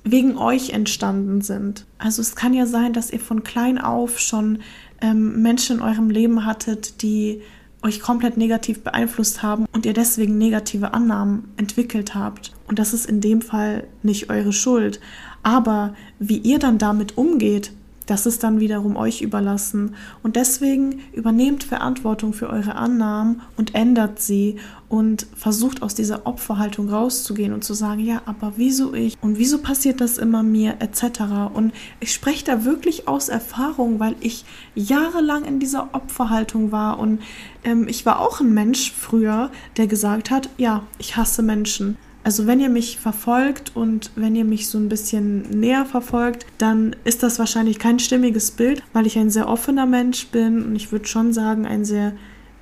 wegen 0.04 0.36
euch 0.36 0.74
entstanden 0.74 1.40
sind. 1.40 1.86
Also 1.96 2.20
es 2.20 2.36
kann 2.36 2.52
ja 2.52 2.66
sein, 2.66 2.92
dass 2.92 3.10
ihr 3.10 3.20
von 3.20 3.44
klein 3.44 3.78
auf 3.78 4.18
schon 4.18 4.58
ähm, 5.00 5.40
Menschen 5.40 5.78
in 5.78 5.82
eurem 5.82 6.10
Leben 6.10 6.44
hattet, 6.44 7.00
die 7.00 7.40
euch 7.82 8.00
komplett 8.00 8.36
negativ 8.36 8.82
beeinflusst 8.82 9.42
haben 9.42 9.66
und 9.72 9.86
ihr 9.86 9.92
deswegen 9.92 10.38
negative 10.38 10.92
Annahmen 10.92 11.52
entwickelt 11.56 12.14
habt. 12.14 12.52
Und 12.68 12.78
das 12.78 12.92
ist 12.92 13.06
in 13.06 13.20
dem 13.20 13.42
Fall 13.42 13.86
nicht 14.02 14.30
eure 14.30 14.52
Schuld. 14.52 15.00
Aber 15.42 15.94
wie 16.18 16.38
ihr 16.38 16.58
dann 16.58 16.78
damit 16.78 17.16
umgeht, 17.16 17.72
das 18.10 18.26
ist 18.26 18.42
dann 18.42 18.58
wiederum 18.58 18.96
euch 18.96 19.22
überlassen. 19.22 19.94
Und 20.24 20.34
deswegen 20.34 21.00
übernehmt 21.12 21.62
Verantwortung 21.62 22.32
für 22.32 22.50
eure 22.50 22.74
Annahmen 22.74 23.42
und 23.56 23.76
ändert 23.76 24.20
sie 24.20 24.56
und 24.88 25.28
versucht 25.36 25.82
aus 25.82 25.94
dieser 25.94 26.26
Opferhaltung 26.26 26.88
rauszugehen 26.88 27.52
und 27.52 27.62
zu 27.62 27.72
sagen, 27.72 28.00
ja, 28.00 28.22
aber 28.26 28.54
wieso 28.56 28.94
ich 28.94 29.16
und 29.20 29.38
wieso 29.38 29.58
passiert 29.58 30.00
das 30.00 30.18
immer 30.18 30.42
mir 30.42 30.78
etc. 30.80 31.52
Und 31.54 31.72
ich 32.00 32.12
spreche 32.12 32.44
da 32.44 32.64
wirklich 32.64 33.06
aus 33.06 33.28
Erfahrung, 33.28 34.00
weil 34.00 34.16
ich 34.18 34.44
jahrelang 34.74 35.44
in 35.44 35.60
dieser 35.60 35.94
Opferhaltung 35.94 36.72
war 36.72 36.98
und 36.98 37.20
ähm, 37.62 37.86
ich 37.86 38.04
war 38.06 38.18
auch 38.18 38.40
ein 38.40 38.52
Mensch 38.52 38.90
früher, 38.90 39.52
der 39.76 39.86
gesagt 39.86 40.32
hat, 40.32 40.50
ja, 40.58 40.82
ich 40.98 41.16
hasse 41.16 41.42
Menschen. 41.44 41.96
Also 42.22 42.46
wenn 42.46 42.60
ihr 42.60 42.68
mich 42.68 42.98
verfolgt 42.98 43.72
und 43.74 44.10
wenn 44.14 44.36
ihr 44.36 44.44
mich 44.44 44.68
so 44.68 44.78
ein 44.78 44.88
bisschen 44.88 45.42
näher 45.58 45.86
verfolgt, 45.86 46.46
dann 46.58 46.94
ist 47.04 47.22
das 47.22 47.38
wahrscheinlich 47.38 47.78
kein 47.78 47.98
stimmiges 47.98 48.50
Bild, 48.50 48.82
weil 48.92 49.06
ich 49.06 49.18
ein 49.18 49.30
sehr 49.30 49.48
offener 49.48 49.86
Mensch 49.86 50.26
bin 50.26 50.64
und 50.64 50.76
ich 50.76 50.92
würde 50.92 51.06
schon 51.06 51.32
sagen, 51.32 51.64
ein 51.64 51.84
sehr 51.84 52.12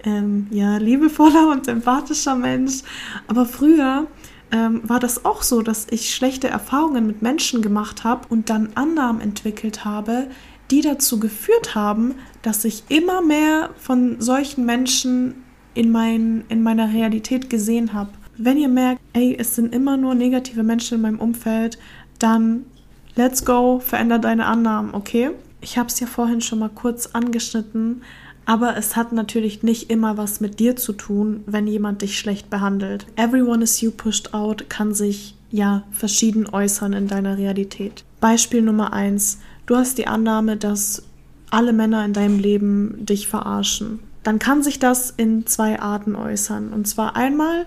ähm, 0.04 0.46
ja, 0.50 0.76
liebevoller 0.76 1.50
und 1.50 1.64
sympathischer 1.64 2.36
Mensch. 2.36 2.82
Aber 3.26 3.46
früher 3.46 4.06
ähm, 4.52 4.80
war 4.84 5.00
das 5.00 5.24
auch 5.24 5.42
so, 5.42 5.62
dass 5.62 5.86
ich 5.90 6.14
schlechte 6.14 6.48
Erfahrungen 6.48 7.06
mit 7.06 7.22
Menschen 7.22 7.60
gemacht 7.60 8.04
habe 8.04 8.28
und 8.28 8.50
dann 8.50 8.70
Annahmen 8.74 9.20
entwickelt 9.20 9.84
habe, 9.84 10.28
die 10.70 10.82
dazu 10.82 11.18
geführt 11.18 11.74
haben, 11.74 12.14
dass 12.42 12.64
ich 12.64 12.84
immer 12.88 13.22
mehr 13.22 13.70
von 13.76 14.20
solchen 14.20 14.64
Menschen 14.64 15.42
in, 15.74 15.90
mein, 15.90 16.44
in 16.48 16.62
meiner 16.62 16.92
Realität 16.92 17.50
gesehen 17.50 17.92
habe. 17.92 18.10
Wenn 18.38 18.56
ihr 18.56 18.68
merkt, 18.68 19.00
ey, 19.14 19.36
es 19.38 19.56
sind 19.56 19.74
immer 19.74 19.96
nur 19.96 20.14
negative 20.14 20.62
Menschen 20.62 20.94
in 20.94 21.00
meinem 21.02 21.18
Umfeld, 21.18 21.76
dann 22.20 22.64
let's 23.16 23.44
go, 23.44 23.80
veränder 23.80 24.20
deine 24.20 24.46
Annahmen, 24.46 24.94
okay? 24.94 25.30
Ich 25.60 25.76
habe 25.76 25.88
es 25.88 25.98
ja 25.98 26.06
vorhin 26.06 26.40
schon 26.40 26.60
mal 26.60 26.70
kurz 26.72 27.06
angeschnitten, 27.06 28.02
aber 28.46 28.76
es 28.76 28.94
hat 28.94 29.12
natürlich 29.12 29.64
nicht 29.64 29.90
immer 29.90 30.16
was 30.16 30.40
mit 30.40 30.60
dir 30.60 30.76
zu 30.76 30.92
tun, 30.92 31.42
wenn 31.46 31.66
jemand 31.66 32.00
dich 32.00 32.16
schlecht 32.16 32.48
behandelt. 32.48 33.06
Everyone 33.16 33.62
is 33.62 33.80
you 33.80 33.90
pushed 33.90 34.32
out 34.32 34.70
kann 34.70 34.94
sich 34.94 35.34
ja 35.50 35.82
verschieden 35.90 36.46
äußern 36.46 36.92
in 36.92 37.08
deiner 37.08 37.36
Realität. 37.36 38.04
Beispiel 38.20 38.62
Nummer 38.62 38.92
eins: 38.92 39.40
Du 39.66 39.76
hast 39.76 39.98
die 39.98 40.06
Annahme, 40.06 40.56
dass 40.56 41.02
alle 41.50 41.72
Männer 41.72 42.04
in 42.04 42.12
deinem 42.12 42.38
Leben 42.38 43.04
dich 43.04 43.26
verarschen. 43.28 43.98
Dann 44.22 44.38
kann 44.38 44.62
sich 44.62 44.78
das 44.78 45.10
in 45.16 45.46
zwei 45.46 45.80
Arten 45.80 46.14
äußern. 46.14 46.72
Und 46.72 46.86
zwar 46.86 47.16
einmal, 47.16 47.66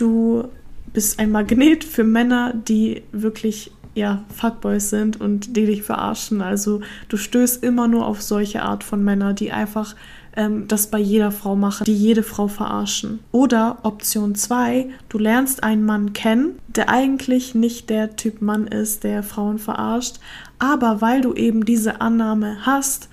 du 0.00 0.48
bist 0.92 1.18
ein 1.18 1.30
Magnet 1.30 1.84
für 1.84 2.04
Männer, 2.04 2.54
die 2.54 3.02
wirklich 3.12 3.72
ja, 3.94 4.24
Fuckboys 4.34 4.90
sind 4.90 5.20
und 5.20 5.56
die 5.56 5.66
dich 5.66 5.82
verarschen. 5.82 6.42
Also 6.42 6.80
du 7.08 7.16
stößt 7.16 7.62
immer 7.62 7.88
nur 7.88 8.06
auf 8.06 8.22
solche 8.22 8.62
Art 8.62 8.84
von 8.84 9.04
Männer, 9.04 9.34
die 9.34 9.52
einfach 9.52 9.94
ähm, 10.36 10.68
das 10.68 10.88
bei 10.88 10.98
jeder 10.98 11.32
Frau 11.32 11.56
machen, 11.56 11.84
die 11.84 11.94
jede 11.94 12.22
Frau 12.22 12.46
verarschen. 12.46 13.18
Oder 13.32 13.78
Option 13.82 14.34
2, 14.34 14.88
du 15.08 15.18
lernst 15.18 15.64
einen 15.64 15.84
Mann 15.84 16.12
kennen, 16.12 16.58
der 16.68 16.88
eigentlich 16.88 17.54
nicht 17.54 17.90
der 17.90 18.16
Typ 18.16 18.40
Mann 18.40 18.66
ist, 18.68 19.02
der 19.02 19.22
Frauen 19.22 19.58
verarscht, 19.58 20.20
aber 20.58 21.00
weil 21.00 21.20
du 21.20 21.34
eben 21.34 21.64
diese 21.64 22.00
Annahme 22.00 22.58
hast, 22.62 23.08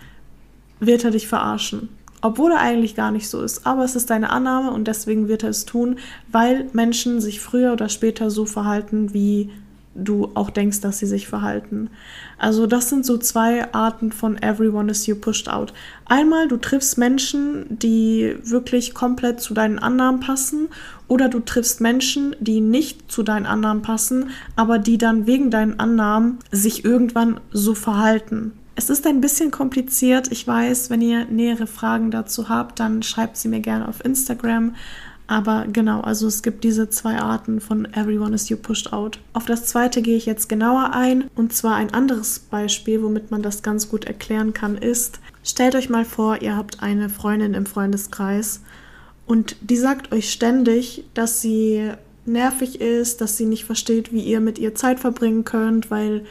wird 0.80 1.04
er 1.04 1.12
dich 1.12 1.28
verarschen 1.28 1.90
obwohl 2.22 2.52
er 2.52 2.60
eigentlich 2.60 2.96
gar 2.96 3.12
nicht 3.12 3.30
so 3.30 3.42
ist. 3.42 3.66
Aber 3.66 3.84
es 3.84 3.96
ist 3.96 4.10
deine 4.10 4.30
Annahme 4.30 4.72
und 4.72 4.88
deswegen 4.88 5.28
wird 5.28 5.44
er 5.44 5.50
es 5.50 5.66
tun, 5.66 5.98
weil 6.32 6.68
Menschen 6.74 7.22
sich 7.22 7.40
früher 7.40 7.74
oder 7.74 7.90
später 7.90 8.30
so 8.30 8.46
verhalten, 8.46 9.14
wie 9.14 9.50
du 9.98 10.30
auch 10.36 10.50
denkst, 10.50 10.82
dass 10.82 11.00
sie 11.00 11.06
sich 11.06 11.28
verhalten. 11.28 11.90
Also 12.38 12.68
das 12.68 12.90
sind 12.90 13.06
so 13.06 13.18
zwei 13.18 13.74
Arten 13.74 14.12
von 14.12 14.38
Everyone 14.42 14.92
is 14.92 15.08
you 15.08 15.16
pushed 15.16 15.50
out. 15.50 15.74
Einmal, 16.06 16.48
du 16.48 16.58
triffst 16.58 16.98
Menschen, 16.98 17.66
die 17.70 18.36
wirklich 18.44 18.94
komplett 18.94 19.42
zu 19.42 19.54
deinen 19.54 19.80
Annahmen 19.80 20.20
passen 20.20 20.70
oder 21.08 21.30
du 21.30 21.40
triffst 21.40 21.82
Menschen, 21.82 22.36
die 22.40 22.62
nicht 22.62 23.12
zu 23.12 23.24
deinen 23.24 23.48
Annahmen 23.48 23.82
passen, 23.82 24.30
aber 24.56 24.78
die 24.78 24.98
dann 24.98 25.26
wegen 25.26 25.50
deinen 25.50 25.80
Annahmen 25.80 26.38
sich 26.52 26.86
irgendwann 26.86 27.40
so 27.52 27.74
verhalten. 27.74 28.54
Es 28.78 28.92
ist 28.92 29.08
ein 29.08 29.22
bisschen 29.22 29.50
kompliziert. 29.50 30.32
Ich 30.32 30.46
weiß, 30.46 30.92
wenn 30.92 31.02
ihr 31.02 31.26
nähere 31.26 31.66
Fragen 31.66 32.12
dazu 32.12 32.48
habt, 32.48 32.80
dann 32.80 33.02
schreibt 33.02 33.36
sie 33.36 33.48
mir 33.48 33.60
gerne 33.60 33.88
auf 33.88 34.06
Instagram. 34.06 34.76
Aber 35.26 35.66
genau, 35.66 36.02
also 36.02 36.28
es 36.28 36.44
gibt 36.44 36.64
diese 36.64 36.88
zwei 36.88 37.18
Arten 37.18 37.60
von 37.60 37.86
Everyone 37.96 38.36
is 38.36 38.50
you 38.50 38.56
pushed 38.56 38.94
out. 38.94 39.18
Auf 39.34 39.46
das 39.46 39.66
zweite 39.66 40.04
gehe 40.04 40.16
ich 40.16 40.28
jetzt 40.28 40.48
genauer 40.48 40.94
ein. 40.94 41.24
Und 41.34 41.54
zwar 41.54 41.74
ein 41.74 41.92
anderes 41.92 42.38
Beispiel, 42.38 43.02
womit 43.02 43.32
man 43.32 43.42
das 43.42 43.64
ganz 43.64 43.90
gut 43.90 44.06
erklären 44.06 44.54
kann, 44.54 44.78
ist, 44.78 45.22
stellt 45.44 45.74
euch 45.74 45.90
mal 45.90 46.06
vor, 46.06 46.44
ihr 46.44 46.56
habt 46.56 46.84
eine 46.84 47.10
Freundin 47.10 47.56
im 47.56 47.66
Freundeskreis 47.66 48.62
und 49.26 49.56
die 49.60 49.78
sagt 49.78 50.12
euch 50.12 50.32
ständig, 50.32 51.04
dass 51.16 51.42
sie 51.42 51.94
nervig 52.28 52.80
ist, 52.80 53.22
dass 53.22 53.38
sie 53.38 53.46
nicht 53.46 53.66
versteht, 53.66 54.14
wie 54.14 54.22
ihr 54.22 54.40
mit 54.40 54.60
ihr 54.60 54.76
Zeit 54.76 55.00
verbringen 55.00 55.46
könnt, 55.46 55.90
weil 55.90 56.26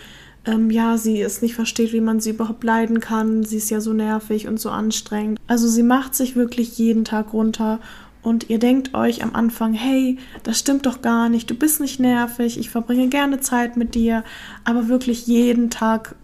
ähm, 0.47 0.71
ja, 0.71 0.97
sie 0.97 1.21
es 1.21 1.43
nicht 1.43 1.55
versteht, 1.55 1.93
wie 1.93 2.01
man 2.01 2.21
sie 2.21 2.31
überhaupt 2.31 2.65
leiden 2.65 3.01
kann. 3.01 3.45
Sie 3.45 3.57
ist 3.57 3.71
ja 3.71 3.81
so 3.81 3.93
nervig 3.93 4.47
und 4.47 4.59
so 4.59 4.71
anstrengend. 4.71 5.41
Also 5.47 5.69
sie 5.69 5.83
macht 5.83 6.15
sich 6.15 6.37
wirklich 6.37 6.79
jeden 6.79 7.05
Tag 7.05 7.33
runter 7.33 7.81
und 8.23 8.51
ihr 8.51 8.59
denkt 8.59 8.95
euch 8.95 9.23
am 9.23 9.35
Anfang, 9.35 9.73
hey, 9.73 10.19
das 10.43 10.59
stimmt 10.59 10.87
doch 10.87 11.01
gar 11.01 11.29
nicht, 11.29 11.49
du 11.49 11.55
bist 11.55 11.81
nicht 11.81 12.01
nervig, 12.01 12.59
ich 12.59 12.71
verbringe 12.71 13.09
gerne 13.09 13.39
Zeit 13.41 13.77
mit 13.77 13.95
dir, 13.95 14.25
aber 14.65 14.89
wirklich 14.89 15.29
jeden 15.29 15.71
Tag 15.71 16.17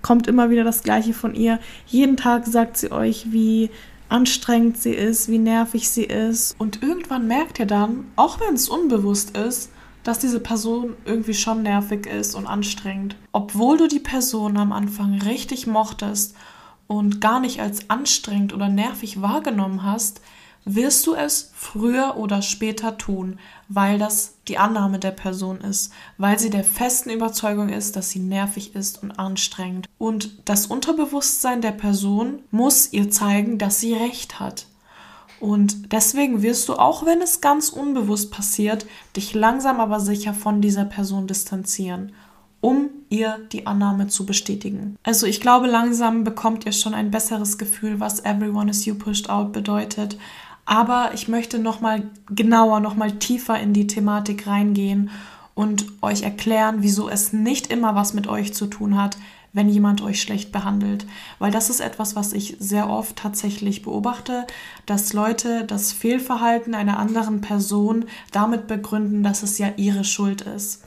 kommt 0.00 0.26
immer 0.26 0.48
wieder 0.48 0.64
das 0.64 0.82
Gleiche 0.82 1.12
von 1.12 1.34
ihr. 1.34 1.58
Jeden 1.86 2.16
Tag 2.16 2.46
sagt 2.46 2.76
sie 2.78 2.90
euch, 2.90 3.32
wie 3.32 3.70
anstrengend 4.08 4.78
sie 4.78 4.92
ist, 4.92 5.28
wie 5.28 5.38
nervig 5.38 5.88
sie 5.90 6.04
ist. 6.04 6.54
Und 6.58 6.82
irgendwann 6.82 7.26
merkt 7.26 7.58
ihr 7.58 7.66
dann, 7.66 8.06
auch 8.16 8.40
wenn 8.40 8.54
es 8.54 8.68
unbewusst 8.68 9.36
ist, 9.36 9.70
dass 10.04 10.18
diese 10.18 10.40
Person 10.40 10.96
irgendwie 11.04 11.34
schon 11.34 11.62
nervig 11.62 12.06
ist 12.06 12.34
und 12.34 12.46
anstrengend. 12.46 13.16
Obwohl 13.32 13.78
du 13.78 13.88
die 13.88 14.00
Person 14.00 14.56
am 14.56 14.72
Anfang 14.72 15.20
richtig 15.22 15.66
mochtest 15.66 16.34
und 16.86 17.20
gar 17.20 17.40
nicht 17.40 17.60
als 17.60 17.88
anstrengend 17.90 18.52
oder 18.52 18.68
nervig 18.68 19.22
wahrgenommen 19.22 19.82
hast, 19.82 20.20
wirst 20.64 21.06
du 21.06 21.14
es 21.14 21.50
früher 21.54 22.16
oder 22.16 22.42
später 22.42 22.96
tun, 22.96 23.38
weil 23.68 23.98
das 23.98 24.34
die 24.48 24.58
Annahme 24.58 24.98
der 24.98 25.10
Person 25.10 25.60
ist, 25.60 25.92
weil 26.18 26.38
sie 26.38 26.50
der 26.50 26.64
festen 26.64 27.10
Überzeugung 27.10 27.68
ist, 27.68 27.96
dass 27.96 28.10
sie 28.10 28.20
nervig 28.20 28.74
ist 28.74 29.02
und 29.02 29.12
anstrengend. 29.12 29.88
Und 29.98 30.48
das 30.48 30.66
Unterbewusstsein 30.66 31.62
der 31.62 31.72
Person 31.72 32.40
muss 32.50 32.92
ihr 32.92 33.10
zeigen, 33.10 33.58
dass 33.58 33.80
sie 33.80 33.94
recht 33.94 34.40
hat. 34.40 34.66
Und 35.42 35.90
deswegen 35.90 36.40
wirst 36.42 36.68
du, 36.68 36.74
auch 36.74 37.04
wenn 37.04 37.20
es 37.20 37.40
ganz 37.40 37.70
unbewusst 37.70 38.30
passiert, 38.30 38.86
dich 39.16 39.34
langsam 39.34 39.80
aber 39.80 39.98
sicher 39.98 40.34
von 40.34 40.60
dieser 40.60 40.84
Person 40.84 41.26
distanzieren, 41.26 42.12
um 42.60 42.90
ihr 43.08 43.38
die 43.50 43.66
Annahme 43.66 44.06
zu 44.06 44.24
bestätigen. 44.24 44.94
Also 45.02 45.26
ich 45.26 45.40
glaube, 45.40 45.66
langsam 45.66 46.22
bekommt 46.22 46.64
ihr 46.64 46.70
schon 46.70 46.94
ein 46.94 47.10
besseres 47.10 47.58
Gefühl, 47.58 47.98
was 47.98 48.20
Everyone 48.20 48.70
is 48.70 48.84
you 48.84 48.94
pushed 48.94 49.28
out 49.28 49.52
bedeutet. 49.52 50.16
Aber 50.64 51.10
ich 51.12 51.26
möchte 51.26 51.58
nochmal 51.58 52.04
genauer, 52.30 52.78
nochmal 52.78 53.10
tiefer 53.10 53.58
in 53.58 53.72
die 53.72 53.88
Thematik 53.88 54.46
reingehen 54.46 55.10
und 55.54 55.86
euch 56.02 56.22
erklären, 56.22 56.76
wieso 56.82 57.08
es 57.08 57.32
nicht 57.32 57.72
immer 57.72 57.96
was 57.96 58.14
mit 58.14 58.28
euch 58.28 58.54
zu 58.54 58.68
tun 58.68 58.96
hat, 58.96 59.16
wenn 59.52 59.68
jemand 59.68 60.00
euch 60.00 60.20
schlecht 60.22 60.52
behandelt. 60.52 61.06
Weil 61.38 61.50
das 61.50 61.70
ist 61.70 61.80
etwas, 61.80 62.16
was 62.16 62.32
ich 62.32 62.56
sehr 62.58 62.88
oft 62.88 63.16
tatsächlich 63.16 63.82
beobachte, 63.82 64.46
dass 64.86 65.12
Leute 65.12 65.64
das 65.64 65.92
Fehlverhalten 65.92 66.74
einer 66.74 66.98
anderen 66.98 67.40
Person 67.40 68.06
damit 68.32 68.66
begründen, 68.66 69.22
dass 69.22 69.42
es 69.42 69.58
ja 69.58 69.68
ihre 69.76 70.04
Schuld 70.04 70.42
ist. 70.42 70.84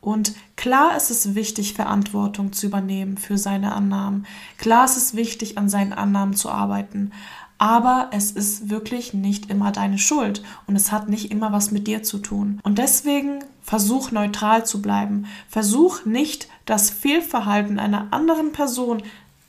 Und 0.00 0.34
klar 0.56 0.96
ist 0.96 1.10
es 1.10 1.34
wichtig, 1.34 1.74
Verantwortung 1.74 2.52
zu 2.52 2.66
übernehmen 2.66 3.18
für 3.18 3.36
seine 3.36 3.72
Annahmen. 3.72 4.26
Klar 4.56 4.84
ist 4.84 4.96
es 4.96 5.16
wichtig, 5.16 5.58
an 5.58 5.68
seinen 5.68 5.92
Annahmen 5.92 6.34
zu 6.34 6.50
arbeiten. 6.50 7.10
aber 7.58 8.10
es 8.12 8.30
ist 8.30 8.70
wirklich 8.70 9.14
nicht 9.14 9.50
immer 9.50 9.72
deine 9.72 9.98
Schuld 9.98 10.42
und 10.66 10.76
es 10.76 10.92
hat 10.92 11.08
nicht 11.08 11.30
immer 11.32 11.52
was 11.52 11.72
mit 11.72 11.88
dir 11.88 12.04
zu 12.04 12.18
tun. 12.18 12.60
Und 12.62 12.78
deswegen 12.78 13.40
versuch 13.60 14.12
neutral 14.12 14.64
zu 14.64 14.80
bleiben. 14.80 15.26
Versuch 15.48 16.04
nicht 16.04 16.48
das 16.68 16.90
Fehlverhalten 16.90 17.78
einer 17.78 18.08
anderen 18.10 18.52
Person 18.52 19.02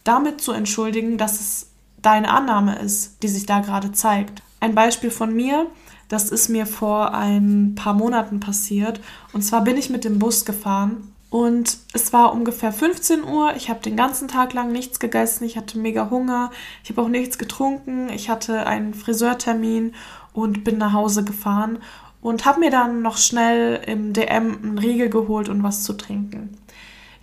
damit 0.04 0.42
zu 0.42 0.54
entschuldigen, 0.54 1.18
dass 1.18 1.40
es 1.40 1.68
deine 2.02 2.30
Annahme 2.30 2.80
ist, 2.80 3.22
die 3.22 3.28
sich 3.28 3.46
da 3.46 3.60
gerade 3.60 3.92
zeigt. 3.92 4.42
Ein 4.62 4.74
Beispiel 4.74 5.12
von 5.12 5.36
mir, 5.36 5.68
das 6.08 6.30
ist 6.32 6.50
mir 6.50 6.66
vor 6.66 7.14
ein 7.14 7.76
paar 7.76 7.94
Monaten 7.94 8.40
passiert. 8.40 9.02
Und 9.34 9.44
zwar 9.44 9.64
bin 9.64 9.78
ich 9.78 9.90
mit 9.90 10.06
dem 10.06 10.18
Bus 10.18 10.46
gefahren 10.46 11.14
und 11.30 11.78
es 11.94 12.14
war 12.14 12.34
ungefähr 12.34 12.72
15 12.72 13.24
Uhr. 13.26 13.54
Ich 13.58 13.70
habe 13.70 13.82
den 13.82 13.98
ganzen 13.98 14.30
Tag 14.30 14.54
lang 14.54 14.72
nichts 14.72 15.00
gegessen. 15.00 15.44
Ich 15.44 15.58
hatte 15.58 15.78
mega 15.78 16.10
Hunger. 16.10 16.52
Ich 16.84 16.90
habe 16.90 17.02
auch 17.02 17.10
nichts 17.10 17.38
getrunken. 17.38 18.10
Ich 18.10 18.30
hatte 18.30 18.66
einen 18.66 18.94
Friseurtermin 18.94 19.94
und 20.32 20.64
bin 20.64 20.78
nach 20.78 20.94
Hause 20.94 21.26
gefahren 21.26 21.80
und 22.22 22.46
habe 22.46 22.62
mir 22.62 22.72
dann 22.72 23.02
noch 23.02 23.18
schnell 23.18 23.82
im 23.86 24.14
DM 24.14 24.58
einen 24.64 24.78
Riegel 24.78 25.10
geholt 25.10 25.50
und 25.50 25.64
was 25.64 25.84
zu 25.84 25.94
trinken. 25.94 26.58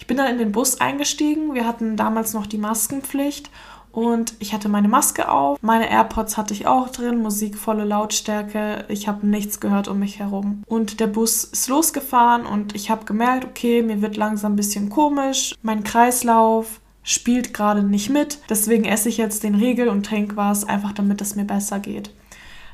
Ich 0.07 0.09
bin 0.09 0.19
dann 0.19 0.31
in 0.31 0.39
den 0.39 0.53
Bus 0.53 0.81
eingestiegen. 0.81 1.53
Wir 1.55 1.67
hatten 1.67 1.97
damals 1.97 2.33
noch 2.33 2.47
die 2.47 2.59
Maskenpflicht 2.59 3.51
und 3.91 4.35
ich 4.39 4.53
hatte 4.53 4.69
meine 4.69 4.87
Maske 4.87 5.29
auf, 5.29 5.61
meine 5.63 5.91
AirPods 5.91 6.37
hatte 6.37 6.55
ich 6.55 6.69
auch 6.69 6.91
drin, 6.91 7.23
Musik 7.23 7.59
volle 7.59 7.85
Lautstärke, 7.85 8.85
ich 8.87 9.09
habe 9.09 9.27
nichts 9.27 9.59
gehört 9.59 9.89
um 9.89 9.99
mich 9.99 10.21
herum. 10.21 10.63
Und 10.69 11.01
der 11.01 11.09
Bus 11.09 11.43
ist 11.43 11.67
losgefahren 11.67 12.47
und 12.47 12.77
ich 12.77 12.89
habe 12.89 13.05
gemerkt, 13.05 13.47
okay, 13.47 13.83
mir 13.83 14.01
wird 14.01 14.17
langsam 14.17 14.53
ein 14.53 14.57
bisschen 14.57 14.91
komisch, 14.91 15.57
mein 15.63 15.83
Kreislauf 15.83 16.81
spielt 17.03 17.53
gerade 17.53 17.83
nicht 17.83 18.09
mit, 18.09 18.39
deswegen 18.49 18.85
esse 18.85 19.09
ich 19.09 19.17
jetzt 19.17 19.43
den 19.43 19.57
Riegel 19.57 19.89
und 19.89 20.07
trinke 20.07 20.37
was, 20.37 20.63
einfach 20.63 20.93
damit 20.93 21.21
es 21.21 21.35
mir 21.35 21.47
besser 21.47 21.81
geht. 21.81 22.13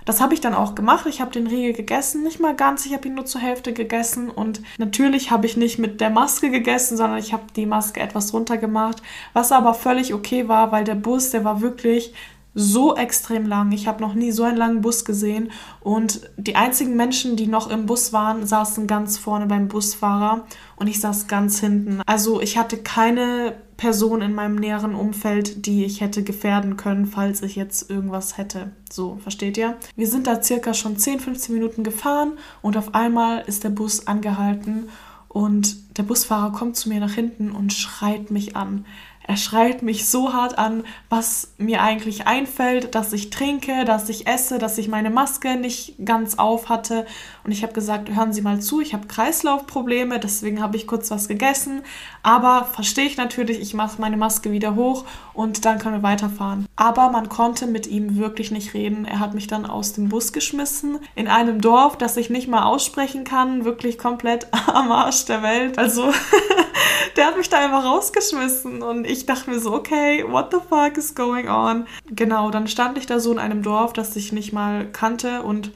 Das 0.04 0.20
habe 0.20 0.34
ich 0.34 0.40
dann 0.40 0.54
auch 0.54 0.74
gemacht. 0.74 1.06
Ich 1.06 1.20
habe 1.20 1.30
den 1.30 1.46
Riegel 1.46 1.72
gegessen, 1.72 2.22
nicht 2.22 2.40
mal 2.40 2.54
ganz, 2.54 2.86
ich 2.86 2.92
habe 2.92 3.08
ihn 3.08 3.14
nur 3.14 3.24
zur 3.24 3.40
Hälfte 3.40 3.72
gegessen 3.72 4.30
und 4.30 4.62
natürlich 4.78 5.30
habe 5.30 5.46
ich 5.46 5.56
nicht 5.56 5.78
mit 5.78 6.00
der 6.00 6.10
Maske 6.10 6.50
gegessen, 6.50 6.96
sondern 6.96 7.18
ich 7.18 7.32
habe 7.32 7.44
die 7.56 7.66
Maske 7.66 8.00
etwas 8.00 8.32
runtergemacht, 8.32 9.02
was 9.32 9.52
aber 9.52 9.74
völlig 9.74 10.14
okay 10.14 10.48
war, 10.48 10.72
weil 10.72 10.84
der 10.84 10.94
Bus, 10.94 11.30
der 11.30 11.44
war 11.44 11.60
wirklich 11.60 12.12
so 12.54 12.96
extrem 12.96 13.46
lang. 13.46 13.72
Ich 13.72 13.86
habe 13.86 14.02
noch 14.02 14.14
nie 14.14 14.30
so 14.30 14.42
einen 14.42 14.56
langen 14.56 14.82
Bus 14.82 15.04
gesehen. 15.04 15.50
Und 15.80 16.28
die 16.36 16.56
einzigen 16.56 16.96
Menschen, 16.96 17.36
die 17.36 17.46
noch 17.46 17.70
im 17.70 17.86
Bus 17.86 18.12
waren, 18.12 18.46
saßen 18.46 18.86
ganz 18.86 19.16
vorne 19.18 19.46
beim 19.46 19.68
Busfahrer 19.68 20.44
und 20.76 20.86
ich 20.86 21.00
saß 21.00 21.28
ganz 21.28 21.60
hinten. 21.60 22.02
Also 22.06 22.40
ich 22.40 22.58
hatte 22.58 22.76
keine 22.76 23.54
Person 23.82 24.22
in 24.22 24.32
meinem 24.32 24.54
näheren 24.54 24.94
Umfeld, 24.94 25.66
die 25.66 25.84
ich 25.84 26.00
hätte 26.00 26.22
gefährden 26.22 26.76
können, 26.76 27.04
falls 27.04 27.42
ich 27.42 27.56
jetzt 27.56 27.90
irgendwas 27.90 28.38
hätte. 28.38 28.70
So, 28.88 29.18
versteht 29.20 29.58
ihr? 29.58 29.76
Wir 29.96 30.06
sind 30.06 30.28
da 30.28 30.40
circa 30.40 30.72
schon 30.72 30.96
10, 30.96 31.18
15 31.18 31.52
Minuten 31.52 31.82
gefahren 31.82 32.34
und 32.60 32.76
auf 32.76 32.94
einmal 32.94 33.42
ist 33.44 33.64
der 33.64 33.70
Bus 33.70 34.06
angehalten 34.06 34.88
und 35.26 35.98
der 35.98 36.04
Busfahrer 36.04 36.52
kommt 36.52 36.76
zu 36.76 36.90
mir 36.90 37.00
nach 37.00 37.14
hinten 37.14 37.50
und 37.50 37.72
schreit 37.72 38.30
mich 38.30 38.54
an. 38.54 38.86
Er 39.26 39.36
schreit 39.36 39.82
mich 39.82 40.08
so 40.08 40.32
hart 40.32 40.58
an, 40.58 40.84
was 41.08 41.52
mir 41.58 41.82
eigentlich 41.82 42.26
einfällt, 42.26 42.94
dass 42.94 43.12
ich 43.12 43.30
trinke, 43.30 43.84
dass 43.84 44.08
ich 44.08 44.26
esse, 44.26 44.58
dass 44.58 44.78
ich 44.78 44.88
meine 44.88 45.10
Maske 45.10 45.56
nicht 45.56 45.94
ganz 46.04 46.38
auf 46.38 46.68
hatte. 46.68 47.06
Und 47.44 47.52
ich 47.52 47.62
habe 47.62 47.72
gesagt, 47.72 48.10
hören 48.10 48.32
Sie 48.32 48.42
mal 48.42 48.60
zu, 48.60 48.80
ich 48.80 48.94
habe 48.94 49.06
Kreislaufprobleme, 49.06 50.18
deswegen 50.18 50.60
habe 50.60 50.76
ich 50.76 50.86
kurz 50.86 51.10
was 51.10 51.28
gegessen. 51.28 51.82
Aber 52.22 52.64
verstehe 52.64 53.06
ich 53.06 53.16
natürlich, 53.16 53.60
ich 53.60 53.74
mache 53.74 54.00
meine 54.00 54.16
Maske 54.16 54.50
wieder 54.50 54.74
hoch 54.74 55.04
und 55.34 55.64
dann 55.64 55.78
können 55.78 55.96
wir 55.96 56.02
weiterfahren. 56.02 56.66
Aber 56.76 57.10
man 57.10 57.28
konnte 57.28 57.66
mit 57.66 57.86
ihm 57.86 58.16
wirklich 58.16 58.50
nicht 58.50 58.74
reden. 58.74 59.04
Er 59.04 59.20
hat 59.20 59.34
mich 59.34 59.46
dann 59.46 59.66
aus 59.66 59.92
dem 59.92 60.08
Bus 60.08 60.32
geschmissen, 60.32 60.98
in 61.14 61.28
einem 61.28 61.60
Dorf, 61.60 61.96
das 61.96 62.16
ich 62.16 62.30
nicht 62.30 62.48
mal 62.48 62.64
aussprechen 62.64 63.24
kann, 63.24 63.64
wirklich 63.64 63.98
komplett 63.98 64.46
am 64.66 64.90
Arsch 64.90 65.24
der 65.26 65.42
Welt. 65.42 65.78
Also 65.78 66.12
der 67.16 67.26
hat 67.26 67.36
mich 67.36 67.48
da 67.48 67.58
einfach 67.58 67.84
rausgeschmissen 67.84 68.82
und 68.82 69.04
ich 69.04 69.26
dachte 69.26 69.50
mir 69.50 69.60
so, 69.60 69.72
okay, 69.72 70.24
what 70.26 70.52
the 70.52 70.58
fuck 70.68 70.96
is 70.96 71.14
going 71.14 71.48
on? 71.48 71.86
Genau, 72.10 72.50
dann 72.50 72.68
stand 72.68 72.98
ich 72.98 73.06
da 73.06 73.20
so 73.20 73.32
in 73.32 73.38
einem 73.38 73.62
Dorf, 73.62 73.92
das 73.92 74.16
ich 74.16 74.32
nicht 74.32 74.52
mal 74.52 74.86
kannte 74.90 75.42
und 75.42 75.72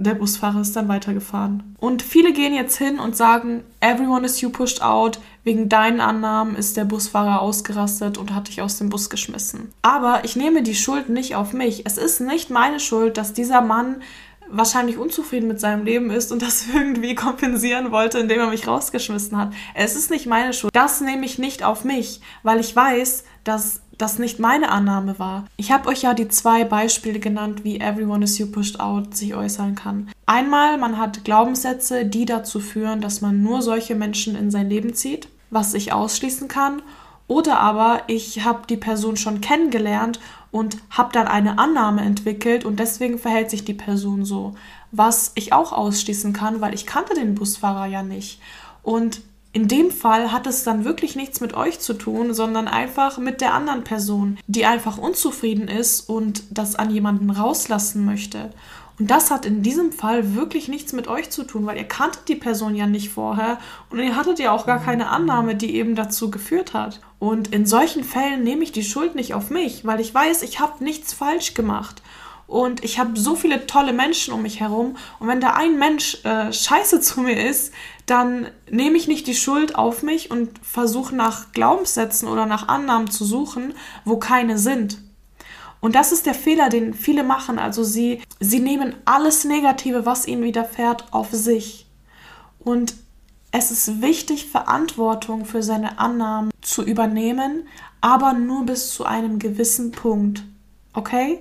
der 0.00 0.14
Busfahrer 0.14 0.62
ist 0.62 0.74
dann 0.74 0.88
weitergefahren. 0.88 1.76
Und 1.78 2.00
viele 2.02 2.32
gehen 2.32 2.54
jetzt 2.54 2.78
hin 2.78 2.98
und 2.98 3.16
sagen, 3.16 3.62
everyone 3.80 4.24
is 4.24 4.40
you 4.40 4.48
pushed 4.48 4.80
out, 4.80 5.20
wegen 5.44 5.68
deinen 5.68 6.00
Annahmen 6.00 6.56
ist 6.56 6.78
der 6.78 6.86
Busfahrer 6.86 7.42
ausgerastet 7.42 8.16
und 8.16 8.34
hat 8.34 8.48
dich 8.48 8.62
aus 8.62 8.78
dem 8.78 8.88
Bus 8.88 9.10
geschmissen. 9.10 9.72
Aber 9.82 10.24
ich 10.24 10.36
nehme 10.36 10.62
die 10.62 10.74
Schuld 10.74 11.10
nicht 11.10 11.36
auf 11.36 11.52
mich. 11.52 11.84
Es 11.84 11.98
ist 11.98 12.20
nicht 12.20 12.48
meine 12.48 12.80
Schuld, 12.80 13.18
dass 13.18 13.34
dieser 13.34 13.60
Mann 13.60 13.96
wahrscheinlich 14.50 14.98
unzufrieden 14.98 15.48
mit 15.48 15.60
seinem 15.60 15.84
Leben 15.84 16.10
ist 16.10 16.32
und 16.32 16.42
das 16.42 16.66
irgendwie 16.74 17.14
kompensieren 17.14 17.90
wollte, 17.90 18.18
indem 18.18 18.40
er 18.40 18.50
mich 18.50 18.66
rausgeschmissen 18.66 19.36
hat. 19.36 19.52
Es 19.74 19.96
ist 19.96 20.10
nicht 20.10 20.26
meine 20.26 20.52
Schuld. 20.52 20.74
Das 20.74 21.00
nehme 21.00 21.24
ich 21.24 21.38
nicht 21.38 21.62
auf 21.62 21.84
mich, 21.84 22.20
weil 22.42 22.60
ich 22.60 22.74
weiß, 22.74 23.24
dass 23.44 23.82
das 24.00 24.18
nicht 24.18 24.38
meine 24.38 24.70
Annahme 24.70 25.18
war. 25.18 25.44
Ich 25.56 25.72
habe 25.72 25.88
euch 25.88 26.02
ja 26.02 26.14
die 26.14 26.28
zwei 26.28 26.64
Beispiele 26.64 27.20
genannt, 27.20 27.64
wie 27.64 27.80
Everyone 27.80 28.24
is 28.24 28.38
you 28.38 28.46
pushed 28.46 28.80
out 28.80 29.14
sich 29.14 29.34
äußern 29.34 29.74
kann. 29.74 30.10
Einmal, 30.26 30.78
man 30.78 30.96
hat 30.96 31.24
Glaubenssätze, 31.24 32.06
die 32.06 32.24
dazu 32.24 32.60
führen, 32.60 33.00
dass 33.00 33.20
man 33.20 33.42
nur 33.42 33.62
solche 33.62 33.94
Menschen 33.94 34.36
in 34.36 34.50
sein 34.50 34.70
Leben 34.70 34.94
zieht, 34.94 35.28
was 35.50 35.74
ich 35.74 35.92
ausschließen 35.92 36.48
kann. 36.48 36.82
Oder 37.26 37.60
aber 37.60 38.02
ich 38.06 38.44
habe 38.44 38.62
die 38.68 38.76
Person 38.76 39.16
schon 39.16 39.40
kennengelernt 39.40 40.18
und 40.50 40.78
habe 40.90 41.12
dann 41.12 41.28
eine 41.28 41.58
Annahme 41.58 42.02
entwickelt 42.02 42.64
und 42.64 42.80
deswegen 42.80 43.18
verhält 43.18 43.50
sich 43.50 43.64
die 43.64 43.74
Person 43.74 44.24
so. 44.24 44.54
Was 44.92 45.32
ich 45.34 45.52
auch 45.52 45.72
ausschließen 45.72 46.32
kann, 46.32 46.60
weil 46.60 46.74
ich 46.74 46.86
kannte 46.86 47.14
den 47.14 47.34
Busfahrer 47.34 47.86
ja 47.86 48.02
nicht. 48.02 48.40
Und 48.82 49.20
in 49.52 49.66
dem 49.66 49.90
Fall 49.90 50.32
hat 50.32 50.46
es 50.46 50.62
dann 50.62 50.84
wirklich 50.84 51.16
nichts 51.16 51.40
mit 51.40 51.54
euch 51.54 51.80
zu 51.80 51.94
tun, 51.94 52.34
sondern 52.34 52.68
einfach 52.68 53.18
mit 53.18 53.40
der 53.40 53.52
anderen 53.52 53.82
Person, 53.82 54.38
die 54.46 54.64
einfach 54.64 54.96
unzufrieden 54.96 55.66
ist 55.66 56.08
und 56.08 56.44
das 56.50 56.76
an 56.76 56.90
jemanden 56.90 57.30
rauslassen 57.30 58.04
möchte. 58.04 58.50
Und 59.00 59.10
das 59.10 59.30
hat 59.30 59.46
in 59.46 59.62
diesem 59.62 59.92
Fall 59.92 60.34
wirklich 60.34 60.68
nichts 60.68 60.92
mit 60.92 61.08
euch 61.08 61.30
zu 61.30 61.44
tun, 61.44 61.64
weil 61.64 61.78
ihr 61.78 61.88
kanntet 61.88 62.28
die 62.28 62.34
Person 62.34 62.74
ja 62.74 62.86
nicht 62.86 63.08
vorher 63.08 63.58
und 63.88 63.98
ihr 63.98 64.14
hattet 64.14 64.38
ja 64.38 64.52
auch 64.52 64.66
gar 64.66 64.78
keine 64.78 65.08
Annahme, 65.08 65.54
die 65.54 65.74
eben 65.74 65.94
dazu 65.94 66.30
geführt 66.30 66.74
hat. 66.74 67.00
Und 67.18 67.48
in 67.48 67.64
solchen 67.64 68.04
Fällen 68.04 68.44
nehme 68.44 68.62
ich 68.62 68.72
die 68.72 68.84
Schuld 68.84 69.14
nicht 69.14 69.32
auf 69.32 69.48
mich, 69.48 69.86
weil 69.86 70.00
ich 70.00 70.14
weiß, 70.14 70.42
ich 70.42 70.60
habe 70.60 70.84
nichts 70.84 71.14
falsch 71.14 71.54
gemacht. 71.54 72.02
Und 72.46 72.84
ich 72.84 72.98
habe 72.98 73.18
so 73.18 73.36
viele 73.36 73.66
tolle 73.66 73.94
Menschen 73.94 74.34
um 74.34 74.42
mich 74.42 74.60
herum. 74.60 74.96
Und 75.18 75.28
wenn 75.28 75.40
da 75.40 75.54
ein 75.54 75.78
Mensch 75.78 76.22
äh, 76.24 76.52
scheiße 76.52 77.00
zu 77.00 77.22
mir 77.22 77.48
ist, 77.48 77.72
dann 78.04 78.48
nehme 78.70 78.98
ich 78.98 79.08
nicht 79.08 79.26
die 79.26 79.34
Schuld 79.34 79.76
auf 79.76 80.02
mich 80.02 80.30
und 80.30 80.50
versuche 80.62 81.16
nach 81.16 81.52
Glaubenssätzen 81.52 82.28
oder 82.28 82.44
nach 82.44 82.68
Annahmen 82.68 83.10
zu 83.10 83.24
suchen, 83.24 83.72
wo 84.04 84.18
keine 84.18 84.58
sind. 84.58 84.98
Und 85.80 85.94
das 85.94 86.12
ist 86.12 86.26
der 86.26 86.34
Fehler, 86.34 86.68
den 86.68 86.94
viele 86.94 87.24
machen. 87.24 87.58
Also 87.58 87.82
sie, 87.82 88.22
sie 88.38 88.60
nehmen 88.60 88.94
alles 89.04 89.44
Negative, 89.44 90.04
was 90.06 90.26
ihnen 90.26 90.42
widerfährt, 90.42 91.12
auf 91.12 91.30
sich. 91.32 91.86
Und 92.58 92.94
es 93.52 93.70
ist 93.70 94.00
wichtig, 94.02 94.46
Verantwortung 94.46 95.44
für 95.44 95.62
seine 95.62 95.98
Annahmen 95.98 96.50
zu 96.60 96.84
übernehmen, 96.84 97.66
aber 98.00 98.32
nur 98.32 98.66
bis 98.66 98.92
zu 98.92 99.04
einem 99.04 99.38
gewissen 99.38 99.90
Punkt. 99.90 100.44
Okay? 100.92 101.40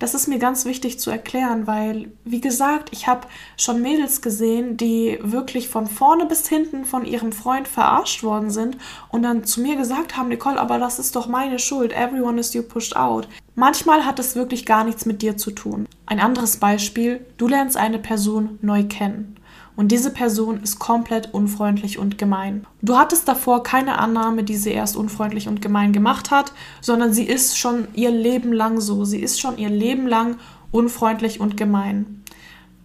Das 0.00 0.14
ist 0.14 0.28
mir 0.28 0.38
ganz 0.38 0.64
wichtig 0.64 0.98
zu 0.98 1.10
erklären, 1.10 1.66
weil, 1.66 2.10
wie 2.24 2.40
gesagt, 2.40 2.88
ich 2.90 3.06
habe 3.06 3.26
schon 3.58 3.82
Mädels 3.82 4.22
gesehen, 4.22 4.78
die 4.78 5.18
wirklich 5.20 5.68
von 5.68 5.86
vorne 5.86 6.24
bis 6.24 6.48
hinten 6.48 6.86
von 6.86 7.04
ihrem 7.04 7.32
Freund 7.32 7.68
verarscht 7.68 8.22
worden 8.22 8.50
sind 8.50 8.78
und 9.10 9.22
dann 9.22 9.44
zu 9.44 9.60
mir 9.60 9.76
gesagt 9.76 10.16
haben, 10.16 10.28
Nicole, 10.28 10.58
aber 10.58 10.78
das 10.78 10.98
ist 10.98 11.16
doch 11.16 11.28
meine 11.28 11.58
Schuld. 11.58 11.92
Everyone 11.92 12.40
is 12.40 12.54
you 12.54 12.62
pushed 12.62 12.96
out. 12.96 13.28
Manchmal 13.54 14.06
hat 14.06 14.18
es 14.18 14.34
wirklich 14.34 14.64
gar 14.64 14.84
nichts 14.84 15.04
mit 15.04 15.20
dir 15.20 15.36
zu 15.36 15.50
tun. 15.50 15.86
Ein 16.06 16.18
anderes 16.18 16.56
Beispiel, 16.56 17.26
du 17.36 17.46
lernst 17.46 17.76
eine 17.76 17.98
Person 17.98 18.58
neu 18.62 18.84
kennen 18.84 19.36
und 19.76 19.92
diese 19.92 20.10
Person 20.10 20.62
ist 20.62 20.78
komplett 20.78 21.32
unfreundlich 21.32 21.98
und 21.98 22.18
gemein. 22.18 22.66
Du 22.82 22.96
hattest 22.96 23.28
davor 23.28 23.62
keine 23.62 23.98
Annahme, 23.98 24.44
die 24.44 24.56
sie 24.56 24.70
erst 24.70 24.96
unfreundlich 24.96 25.48
und 25.48 25.62
gemein 25.62 25.92
gemacht 25.92 26.30
hat, 26.30 26.52
sondern 26.80 27.12
sie 27.12 27.24
ist 27.24 27.58
schon 27.58 27.88
ihr 27.94 28.10
Leben 28.10 28.52
lang 28.52 28.80
so. 28.80 29.04
Sie 29.04 29.20
ist 29.20 29.40
schon 29.40 29.58
ihr 29.58 29.70
Leben 29.70 30.06
lang 30.06 30.36
unfreundlich 30.70 31.40
und 31.40 31.56
gemein. 31.56 32.22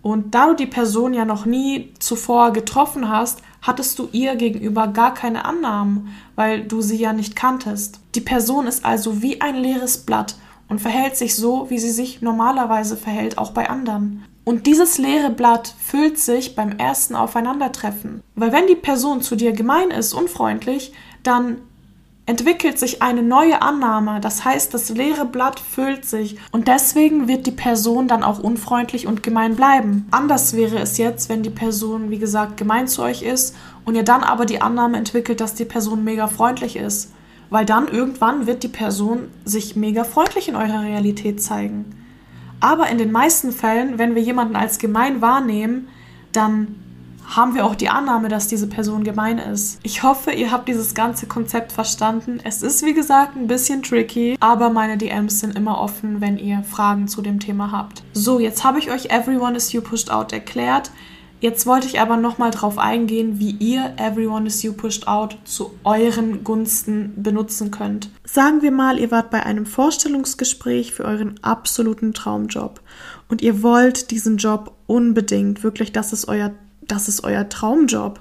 Und 0.01 0.35
da 0.35 0.49
du 0.49 0.55
die 0.55 0.67
Person 0.67 1.15
ja 1.15 1.25
noch 1.25 1.45
nie 1.45 1.91
zuvor 1.99 2.53
getroffen 2.53 3.09
hast, 3.09 3.41
hattest 3.63 3.97
du 3.97 4.07
ihr 4.11 4.35
gegenüber 4.35 4.87
gar 4.87 5.13
keine 5.13 5.45
Annahmen, 5.45 6.15
weil 6.35 6.63
du 6.63 6.81
sie 6.81 6.97
ja 6.97 7.11
nicht 7.11 7.35
kanntest. 7.35 7.99
Die 8.13 8.21
Person 8.21 8.67
ist 8.67 8.85
also 8.85 9.23
wie 9.23 9.41
ein 9.41 9.55
leeres 9.55 9.97
Blatt 9.97 10.35
und 10.67 10.79
verhält 10.79 11.17
sich 11.17 11.35
so, 11.35 11.69
wie 11.69 11.79
sie 11.79 11.91
sich 11.91 12.21
normalerweise 12.21 12.97
verhält, 12.97 13.37
auch 13.37 13.51
bei 13.51 13.69
anderen. 13.69 14.23
Und 14.45 14.67
dieses 14.67 14.99
leere 14.99 15.31
Blatt 15.31 15.73
füllt 15.79 16.19
sich 16.19 16.55
beim 16.55 16.77
ersten 16.77 17.15
Aufeinandertreffen. 17.15 18.21
Weil 18.35 18.51
wenn 18.51 18.67
die 18.67 18.75
Person 18.75 19.21
zu 19.21 19.35
dir 19.35 19.53
gemein 19.53 19.89
ist, 19.89 20.13
unfreundlich, 20.13 20.93
dann 21.23 21.57
entwickelt 22.27 22.77
sich 22.77 23.01
eine 23.01 23.23
neue 23.23 23.63
Annahme. 23.63 24.19
Das 24.19 24.45
heißt, 24.45 24.71
das 24.73 24.89
leere 24.89 25.25
Blatt 25.25 25.59
füllt 25.59 26.05
sich 26.05 26.37
und 26.51 26.67
deswegen 26.67 27.27
wird 27.27 27.47
die 27.47 27.51
Person 27.51 28.07
dann 28.07 28.23
auch 28.23 28.39
unfreundlich 28.39 29.07
und 29.07 29.23
gemein 29.23 29.55
bleiben. 29.55 30.07
Anders 30.11 30.55
wäre 30.55 30.77
es 30.77 30.97
jetzt, 30.97 31.27
wenn 31.27 31.43
die 31.43 31.49
Person, 31.49 32.11
wie 32.11 32.19
gesagt, 32.19 32.57
gemein 32.57 32.87
zu 32.87 33.01
euch 33.01 33.23
ist 33.23 33.55
und 33.83 33.95
ihr 33.95 34.03
dann 34.03 34.23
aber 34.23 34.45
die 34.45 34.61
Annahme 34.61 34.97
entwickelt, 34.97 35.41
dass 35.41 35.55
die 35.55 35.65
Person 35.65 36.03
mega 36.03 36.27
freundlich 36.27 36.75
ist. 36.75 37.11
Weil 37.51 37.65
dann 37.65 37.87
irgendwann 37.87 38.47
wird 38.47 38.63
die 38.63 38.69
Person 38.69 39.27
sich 39.43 39.75
mega 39.75 40.03
freundlich 40.03 40.47
in 40.49 40.55
eurer 40.55 40.81
Realität 40.81 41.41
zeigen. 41.41 42.04
Aber 42.65 42.89
in 42.89 42.97
den 42.97 43.11
meisten 43.11 43.51
Fällen, 43.51 43.99
wenn 43.99 44.15
wir 44.15 44.23
jemanden 44.23 44.55
als 44.55 44.79
gemein 44.79 45.21
wahrnehmen, 45.21 45.87
dann 46.31 46.79
haben 47.23 47.53
wir 47.53 47.63
auch 47.63 47.75
die 47.75 47.89
Annahme, 47.89 48.27
dass 48.27 48.47
diese 48.47 48.65
Person 48.65 49.03
gemein 49.03 49.37
ist. 49.37 49.79
Ich 49.83 50.01
hoffe, 50.01 50.31
ihr 50.31 50.51
habt 50.51 50.67
dieses 50.67 50.95
ganze 50.95 51.27
Konzept 51.27 51.71
verstanden. 51.71 52.39
Es 52.43 52.63
ist 52.63 52.83
wie 52.83 52.95
gesagt 52.95 53.35
ein 53.35 53.45
bisschen 53.45 53.83
tricky, 53.83 54.35
aber 54.39 54.71
meine 54.71 54.97
DMs 54.97 55.41
sind 55.41 55.55
immer 55.55 55.77
offen, 55.79 56.21
wenn 56.21 56.39
ihr 56.39 56.63
Fragen 56.63 57.07
zu 57.07 57.21
dem 57.21 57.39
Thema 57.39 57.71
habt. 57.71 58.01
So, 58.13 58.39
jetzt 58.39 58.63
habe 58.63 58.79
ich 58.79 58.89
euch 58.89 59.11
Everyone 59.11 59.55
is 59.55 59.71
You 59.71 59.81
Pushed 59.81 60.09
Out 60.09 60.33
erklärt. 60.33 60.89
Jetzt 61.41 61.65
wollte 61.65 61.87
ich 61.87 61.99
aber 61.99 62.17
nochmal 62.17 62.51
drauf 62.51 62.77
eingehen, 62.77 63.39
wie 63.39 63.51
ihr 63.51 63.93
Everyone 63.97 64.47
is 64.47 64.63
You 64.63 64.73
Pushed 64.73 65.07
Out 65.07 65.37
zu 65.43 65.71
euren 65.83 66.43
Gunsten 66.43 67.13
benutzen 67.15 67.71
könnt. 67.71 68.09
Sagen 68.23 68.61
wir 68.61 68.71
mal, 68.71 68.99
ihr 68.99 69.11
wart 69.11 69.29
bei 69.29 69.45
einem 69.45 69.65
Vorstellungsgespräch 69.65 70.93
für 70.93 71.05
euren 71.05 71.35
absoluten 71.43 72.13
Traumjob 72.13 72.81
und 73.29 73.41
ihr 73.41 73.61
wollt 73.61 74.11
diesen 74.11 74.37
Job 74.37 74.73
unbedingt, 74.87 75.63
wirklich, 75.63 75.91
das 75.91 76.13
ist 76.13 76.27
euer 76.27 76.51
das 76.87 77.07
ist 77.07 77.23
euer 77.23 77.47
Traumjob. 77.49 78.19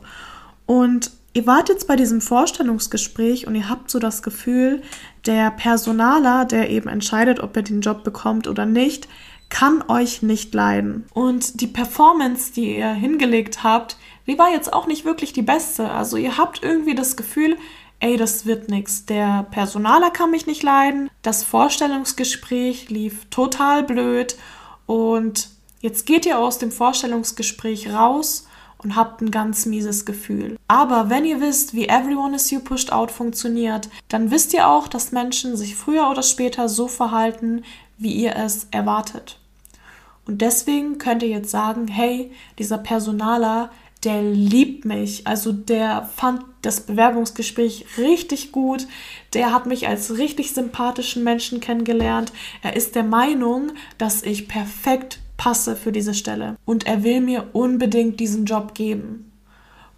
Und 0.66 1.10
ihr 1.32 1.46
wart 1.46 1.68
jetzt 1.68 1.86
bei 1.86 1.96
diesem 1.96 2.20
Vorstellungsgespräch 2.20 3.46
und 3.46 3.54
ihr 3.54 3.68
habt 3.68 3.90
so 3.90 3.98
das 3.98 4.22
Gefühl, 4.22 4.82
der 5.26 5.50
Personaler, 5.50 6.44
der 6.44 6.70
eben 6.70 6.88
entscheidet, 6.88 7.40
ob 7.40 7.56
ihr 7.56 7.62
den 7.62 7.80
Job 7.80 8.04
bekommt 8.04 8.46
oder 8.46 8.66
nicht, 8.66 9.08
kann 9.48 9.84
euch 9.88 10.22
nicht 10.22 10.54
leiden. 10.54 11.06
Und 11.12 11.60
die 11.60 11.66
Performance, 11.66 12.52
die 12.52 12.76
ihr 12.76 12.92
hingelegt 12.92 13.62
habt, 13.62 13.96
die 14.26 14.38
war 14.38 14.50
jetzt 14.50 14.72
auch 14.72 14.86
nicht 14.86 15.04
wirklich 15.04 15.32
die 15.32 15.42
beste. 15.42 15.90
Also 15.90 16.16
ihr 16.16 16.38
habt 16.38 16.62
irgendwie 16.62 16.94
das 16.94 17.16
Gefühl, 17.16 17.56
ey, 18.00 18.16
das 18.16 18.46
wird 18.46 18.68
nichts. 18.68 19.06
Der 19.06 19.46
Personaler 19.50 20.10
kann 20.10 20.30
mich 20.30 20.46
nicht 20.46 20.62
leiden. 20.62 21.10
Das 21.22 21.42
Vorstellungsgespräch 21.42 22.90
lief 22.90 23.26
total 23.30 23.82
blöd 23.82 24.36
und 24.86 25.48
jetzt 25.80 26.06
geht 26.06 26.26
ihr 26.26 26.38
aus 26.38 26.58
dem 26.58 26.70
Vorstellungsgespräch 26.70 27.92
raus 27.92 28.46
und 28.78 28.96
habt 28.96 29.22
ein 29.22 29.30
ganz 29.30 29.64
mieses 29.64 30.04
Gefühl. 30.04 30.58
Aber 30.68 31.08
wenn 31.08 31.24
ihr 31.24 31.40
wisst, 31.40 31.72
wie 31.72 31.88
Everyone 31.88 32.36
is 32.36 32.50
You 32.50 32.60
Pushed 32.60 32.92
Out 32.92 33.10
funktioniert, 33.10 33.88
dann 34.08 34.30
wisst 34.30 34.52
ihr 34.52 34.68
auch, 34.68 34.88
dass 34.88 35.10
Menschen 35.10 35.56
sich 35.56 35.74
früher 35.74 36.10
oder 36.10 36.22
später 36.22 36.68
so 36.68 36.86
verhalten, 36.86 37.64
wie 37.98 38.12
ihr 38.12 38.36
es 38.36 38.68
erwartet. 38.70 39.38
Und 40.26 40.40
deswegen 40.40 40.98
könnt 40.98 41.22
ihr 41.22 41.28
jetzt 41.28 41.50
sagen, 41.50 41.88
hey, 41.88 42.30
dieser 42.58 42.78
Personaler, 42.78 43.70
der 44.04 44.22
liebt 44.22 44.84
mich. 44.84 45.26
Also 45.26 45.52
der 45.52 46.08
fand 46.14 46.42
das 46.62 46.82
Bewerbungsgespräch 46.82 47.86
richtig 47.98 48.52
gut. 48.52 48.86
Der 49.32 49.52
hat 49.52 49.66
mich 49.66 49.88
als 49.88 50.16
richtig 50.16 50.52
sympathischen 50.52 51.24
Menschen 51.24 51.60
kennengelernt. 51.60 52.32
Er 52.62 52.76
ist 52.76 52.94
der 52.94 53.04
Meinung, 53.04 53.72
dass 53.98 54.22
ich 54.22 54.48
perfekt 54.48 55.20
passe 55.36 55.76
für 55.76 55.92
diese 55.92 56.14
Stelle 56.14 56.56
und 56.64 56.86
er 56.86 57.02
will 57.02 57.20
mir 57.20 57.48
unbedingt 57.52 58.20
diesen 58.20 58.44
Job 58.44 58.74
geben. 58.74 59.32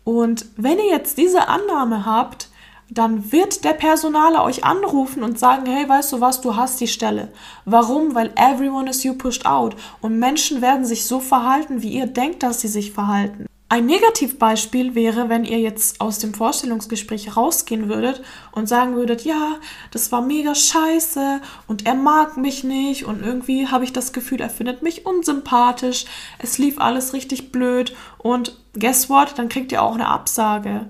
Und 0.03 0.47
wenn 0.57 0.79
ihr 0.79 0.89
jetzt 0.89 1.19
diese 1.19 1.49
Annahme 1.49 2.07
habt, 2.07 2.49
dann 2.89 3.33
wird 3.33 3.65
der 3.65 3.73
Personaler 3.73 4.45
euch 4.45 4.65
anrufen 4.65 5.23
und 5.23 5.39
sagen, 5.39 5.67
hey, 5.67 5.89
weißt 5.89 6.13
du 6.13 6.21
was, 6.21 6.41
du 6.41 6.57
hast 6.57 6.81
die 6.81 6.87
Stelle. 6.87 7.33
Warum? 7.65 8.15
Weil 8.15 8.33
everyone 8.37 8.89
is 8.89 9.03
you 9.03 9.15
pushed 9.15 9.45
out. 9.45 9.77
Und 10.01 10.19
Menschen 10.19 10.63
werden 10.63 10.85
sich 10.85 11.07
so 11.07 11.21
verhalten, 11.21 11.83
wie 11.83 11.95
ihr 11.95 12.07
denkt, 12.07 12.43
dass 12.43 12.61
sie 12.61 12.69
sich 12.69 12.93
verhalten. 12.93 13.47
Ein 13.69 13.87
Negativbeispiel 13.87 14.95
wäre, 14.95 15.29
wenn 15.29 15.45
ihr 15.45 15.59
jetzt 15.59 16.01
aus 16.01 16.21
dem 16.21 16.35
Vorstellungsgespräch 16.35 17.37
rausgehen 17.37 17.89
würdet 17.89 18.23
und 18.53 18.69
sagen 18.69 18.95
würdet, 18.95 19.25
ja, 19.25 19.57
das 19.91 20.13
war 20.13 20.23
mega 20.23 20.55
scheiße 20.55 21.41
und 21.67 21.85
er 21.85 21.97
mag 21.97 22.37
mich 22.37 22.63
nicht 22.63 23.07
und 23.07 23.27
irgendwie 23.27 23.67
habe 23.67 23.83
ich 23.83 23.93
das 23.93 24.13
Gefühl, 24.13 24.41
er 24.41 24.51
findet 24.51 24.83
mich 24.83 25.05
unsympathisch, 25.05 26.05
es 26.39 26.59
lief 26.59 26.79
alles 26.79 27.13
richtig 27.13 27.51
blöd 27.51 27.93
und 28.19 28.57
guess 28.79 29.11
what, 29.11 29.37
dann 29.37 29.49
kriegt 29.49 29.73
ihr 29.73 29.83
auch 29.83 29.95
eine 29.95 30.07
Absage 30.07 30.87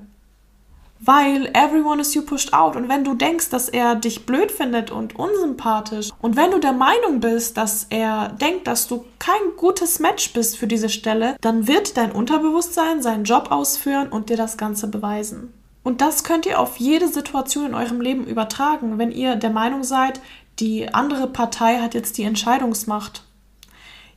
weil 1.00 1.50
everyone 1.54 2.00
is 2.00 2.14
you 2.14 2.22
pushed 2.22 2.52
out. 2.52 2.76
Und 2.76 2.88
wenn 2.88 3.04
du 3.04 3.14
denkst, 3.14 3.50
dass 3.50 3.68
er 3.68 3.94
dich 3.94 4.26
blöd 4.26 4.50
findet 4.50 4.90
und 4.90 5.16
unsympathisch 5.16 6.10
und 6.20 6.36
wenn 6.36 6.50
du 6.50 6.58
der 6.58 6.72
Meinung 6.72 7.20
bist, 7.20 7.56
dass 7.56 7.86
er 7.90 8.28
denkt, 8.28 8.66
dass 8.66 8.88
du 8.88 9.04
kein 9.18 9.56
gutes 9.56 9.98
Match 9.98 10.32
bist 10.32 10.56
für 10.56 10.66
diese 10.66 10.88
Stelle, 10.88 11.36
dann 11.40 11.66
wird 11.66 11.96
dein 11.96 12.12
Unterbewusstsein 12.12 13.02
seinen 13.02 13.24
Job 13.24 13.50
ausführen 13.50 14.08
und 14.08 14.30
dir 14.30 14.36
das 14.36 14.56
Ganze 14.56 14.88
beweisen. 14.88 15.52
Und 15.82 16.00
das 16.00 16.24
könnt 16.24 16.46
ihr 16.46 16.58
auf 16.58 16.78
jede 16.78 17.06
Situation 17.06 17.66
in 17.66 17.74
eurem 17.74 18.00
Leben 18.00 18.26
übertragen, 18.26 18.98
wenn 18.98 19.12
ihr 19.12 19.36
der 19.36 19.50
Meinung 19.50 19.84
seid, 19.84 20.20
die 20.58 20.92
andere 20.92 21.28
Partei 21.28 21.78
hat 21.78 21.94
jetzt 21.94 22.18
die 22.18 22.24
Entscheidungsmacht. 22.24 23.22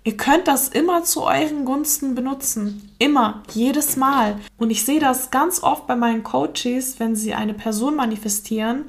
Ihr 0.04 0.16
könnt 0.16 0.48
das 0.48 0.70
immer 0.70 1.04
zu 1.04 1.24
euren 1.24 1.66
Gunsten 1.66 2.16
benutzen. 2.16 2.90
Immer, 3.00 3.44
jedes 3.52 3.98
Mal. 3.98 4.40
Und 4.58 4.70
ich 4.70 4.86
sehe 4.86 5.00
das 5.00 5.30
ganz 5.30 5.62
oft 5.62 5.88
bei 5.88 5.96
meinen 5.96 6.24
Coaches, 6.24 7.00
wenn 7.00 7.16
sie 7.16 7.34
eine 7.34 7.54
Person 7.54 7.96
manifestieren 7.96 8.86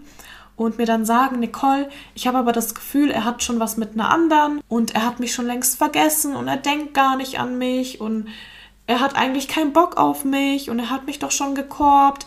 und 0.57 0.79
mir 0.79 0.87
dann 0.87 1.05
sagen, 1.05 1.41
Nicole, 1.41 1.89
ich 2.15 2.27
habe 2.27 2.39
aber 2.39 2.53
das 2.53 2.75
Gefühl, 2.75 3.11
er 3.11 3.25
hat 3.25 3.43
schon 3.43 3.59
was 3.59 3.77
mit 3.77 3.95
einer 3.95 4.11
anderen 4.11 4.61
und 4.69 4.95
er 4.95 5.05
hat 5.05 5.19
mich 5.19 5.33
schon 5.33 5.47
längst 5.47 5.79
vergessen 5.79 6.37
und 6.37 6.47
er 6.49 6.59
denkt 6.59 6.95
gar 6.95 7.17
nicht 7.17 7.41
an 7.41 7.59
mich 7.59 8.01
und 8.01 8.29
er 8.87 9.01
hat 9.01 9.17
eigentlich 9.17 9.49
keinen 9.49 9.73
Bock 9.73 9.97
auf 9.97 10.25
mich 10.25 10.71
und 10.71 10.79
er 10.79 10.91
hat 10.91 11.07
mich 11.07 11.19
doch 11.19 11.31
schon 11.31 11.55
gekorbt. 11.55 12.27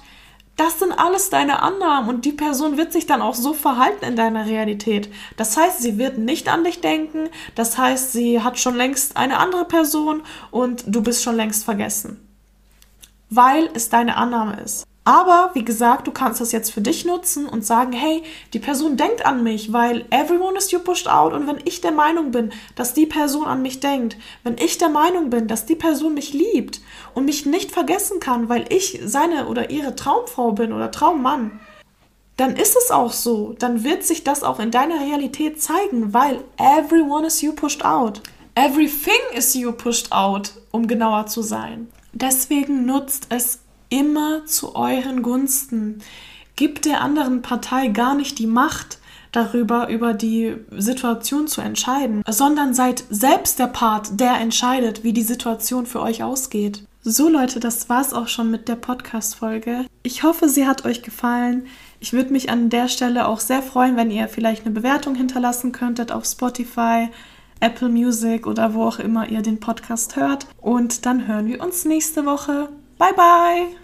Das 0.55 0.77
sind 0.77 0.91
alles 0.91 1.31
deine 1.31 1.63
Annahmen 1.63 2.09
und 2.09 2.25
die 2.25 2.31
Person 2.31 2.77
wird 2.77 2.93
sich 2.93 3.07
dann 3.07 3.23
auch 3.23 3.33
so 3.33 3.53
verhalten 3.53 4.05
in 4.05 4.15
deiner 4.15 4.45
Realität. 4.45 5.11
Das 5.35 5.57
heißt, 5.57 5.81
sie 5.81 5.97
wird 5.97 6.19
nicht 6.19 6.47
an 6.47 6.63
dich 6.63 6.79
denken, 6.79 7.29
das 7.55 7.77
heißt, 7.77 8.13
sie 8.13 8.41
hat 8.41 8.59
schon 8.59 8.75
längst 8.75 9.17
eine 9.17 9.39
andere 9.39 9.65
Person 9.65 10.21
und 10.51 10.83
du 10.85 11.01
bist 11.01 11.23
schon 11.23 11.35
längst 11.35 11.65
vergessen. 11.65 12.19
Weil 13.31 13.67
es 13.73 13.89
deine 13.89 14.15
Annahme 14.15 14.61
ist. 14.61 14.85
Aber 15.05 15.51
wie 15.53 15.65
gesagt, 15.65 16.07
du 16.07 16.11
kannst 16.11 16.39
das 16.39 16.53
jetzt 16.53 16.71
für 16.71 16.79
dich 16.79 17.03
nutzen 17.03 17.45
und 17.45 17.65
sagen, 17.65 17.91
hey, 17.91 18.23
die 18.53 18.59
Person 18.59 18.95
denkt 18.95 19.25
an 19.25 19.43
mich, 19.43 19.73
weil 19.73 20.05
everyone 20.11 20.57
is 20.57 20.71
you 20.71 20.79
pushed 20.79 21.09
out 21.09 21.33
und 21.33 21.45
wenn 21.45 21.59
ich 21.65 21.81
der 21.81 21.91
Meinung 21.91 22.31
bin, 22.31 22.53
dass 22.75 22.93
die 22.93 23.05
Person 23.05 23.45
an 23.45 23.61
mich 23.61 23.81
denkt, 23.81 24.15
wenn 24.43 24.57
ich 24.57 24.77
der 24.77 24.89
Meinung 24.89 25.29
bin, 25.29 25.47
dass 25.47 25.65
die 25.65 25.75
Person 25.75 26.13
mich 26.13 26.31
liebt 26.31 26.79
und 27.13 27.25
mich 27.25 27.45
nicht 27.45 27.71
vergessen 27.71 28.21
kann, 28.21 28.47
weil 28.47 28.65
ich 28.69 29.01
seine 29.03 29.47
oder 29.47 29.69
ihre 29.69 29.95
Traumfrau 29.95 30.53
bin 30.53 30.71
oder 30.71 30.89
Traummann, 30.89 31.59
dann 32.37 32.55
ist 32.55 32.75
es 32.77 32.89
auch 32.89 33.11
so. 33.11 33.53
Dann 33.59 33.83
wird 33.83 34.03
sich 34.03 34.23
das 34.23 34.43
auch 34.43 34.59
in 34.59 34.71
deiner 34.71 35.01
Realität 35.01 35.61
zeigen, 35.61 36.13
weil 36.13 36.43
everyone 36.57 37.27
is 37.27 37.41
you 37.41 37.51
pushed 37.53 37.83
out. 37.83 38.21
Everything 38.55 39.19
is 39.35 39.53
you 39.53 39.71
pushed 39.71 40.11
out, 40.11 40.53
um 40.71 40.87
genauer 40.87 41.25
zu 41.27 41.41
sein. 41.41 41.89
Deswegen 42.13 42.85
nutzt 42.85 43.27
es 43.29 43.59
immer 43.93 44.43
zu 44.47 44.75
euren 44.75 45.21
Gunsten. 45.21 45.99
Gibt 46.55 46.85
der 46.85 47.01
anderen 47.01 47.43
Partei 47.43 47.89
gar 47.89 48.15
nicht 48.15 48.39
die 48.39 48.47
Macht 48.47 48.97
darüber, 49.31 49.87
über 49.89 50.13
die 50.13 50.55
Situation 50.71 51.47
zu 51.47 51.61
entscheiden, 51.61 52.23
sondern 52.27 52.73
seid 52.73 53.03
selbst 53.11 53.59
der 53.59 53.67
Part, 53.67 54.19
der 54.19 54.39
entscheidet, 54.39 55.03
wie 55.03 55.13
die 55.13 55.21
Situation 55.21 55.85
für 55.85 56.01
euch 56.01 56.23
ausgeht. 56.23 56.83
So 57.03 57.29
Leute, 57.29 57.59
das 57.59 57.87
war's 57.87 58.13
auch 58.13 58.27
schon 58.27 58.49
mit 58.49 58.67
der 58.67 58.77
Podcast-Folge. 58.77 59.85
Ich 60.01 60.23
hoffe, 60.23 60.49
sie 60.49 60.65
hat 60.65 60.85
euch 60.85 61.03
gefallen. 61.03 61.67
Ich 61.99 62.13
würde 62.13 62.31
mich 62.31 62.49
an 62.49 62.69
der 62.69 62.87
Stelle 62.87 63.27
auch 63.27 63.41
sehr 63.41 63.61
freuen, 63.61 63.95
wenn 63.95 64.09
ihr 64.09 64.27
vielleicht 64.27 64.65
eine 64.65 64.73
Bewertung 64.73 65.13
hinterlassen 65.13 65.71
könntet 65.71 66.11
auf 66.11 66.25
Spotify, 66.25 67.09
Apple 67.59 67.89
Music 67.89 68.47
oder 68.47 68.73
wo 68.73 68.83
auch 68.83 68.99
immer 68.99 69.29
ihr 69.29 69.41
den 69.41 69.59
Podcast 69.59 70.15
hört. 70.15 70.47
Und 70.61 71.05
dann 71.05 71.27
hören 71.27 71.47
wir 71.47 71.61
uns 71.61 71.85
nächste 71.85 72.25
Woche. 72.25 72.69
Bye 72.97 73.13
bye! 73.15 73.82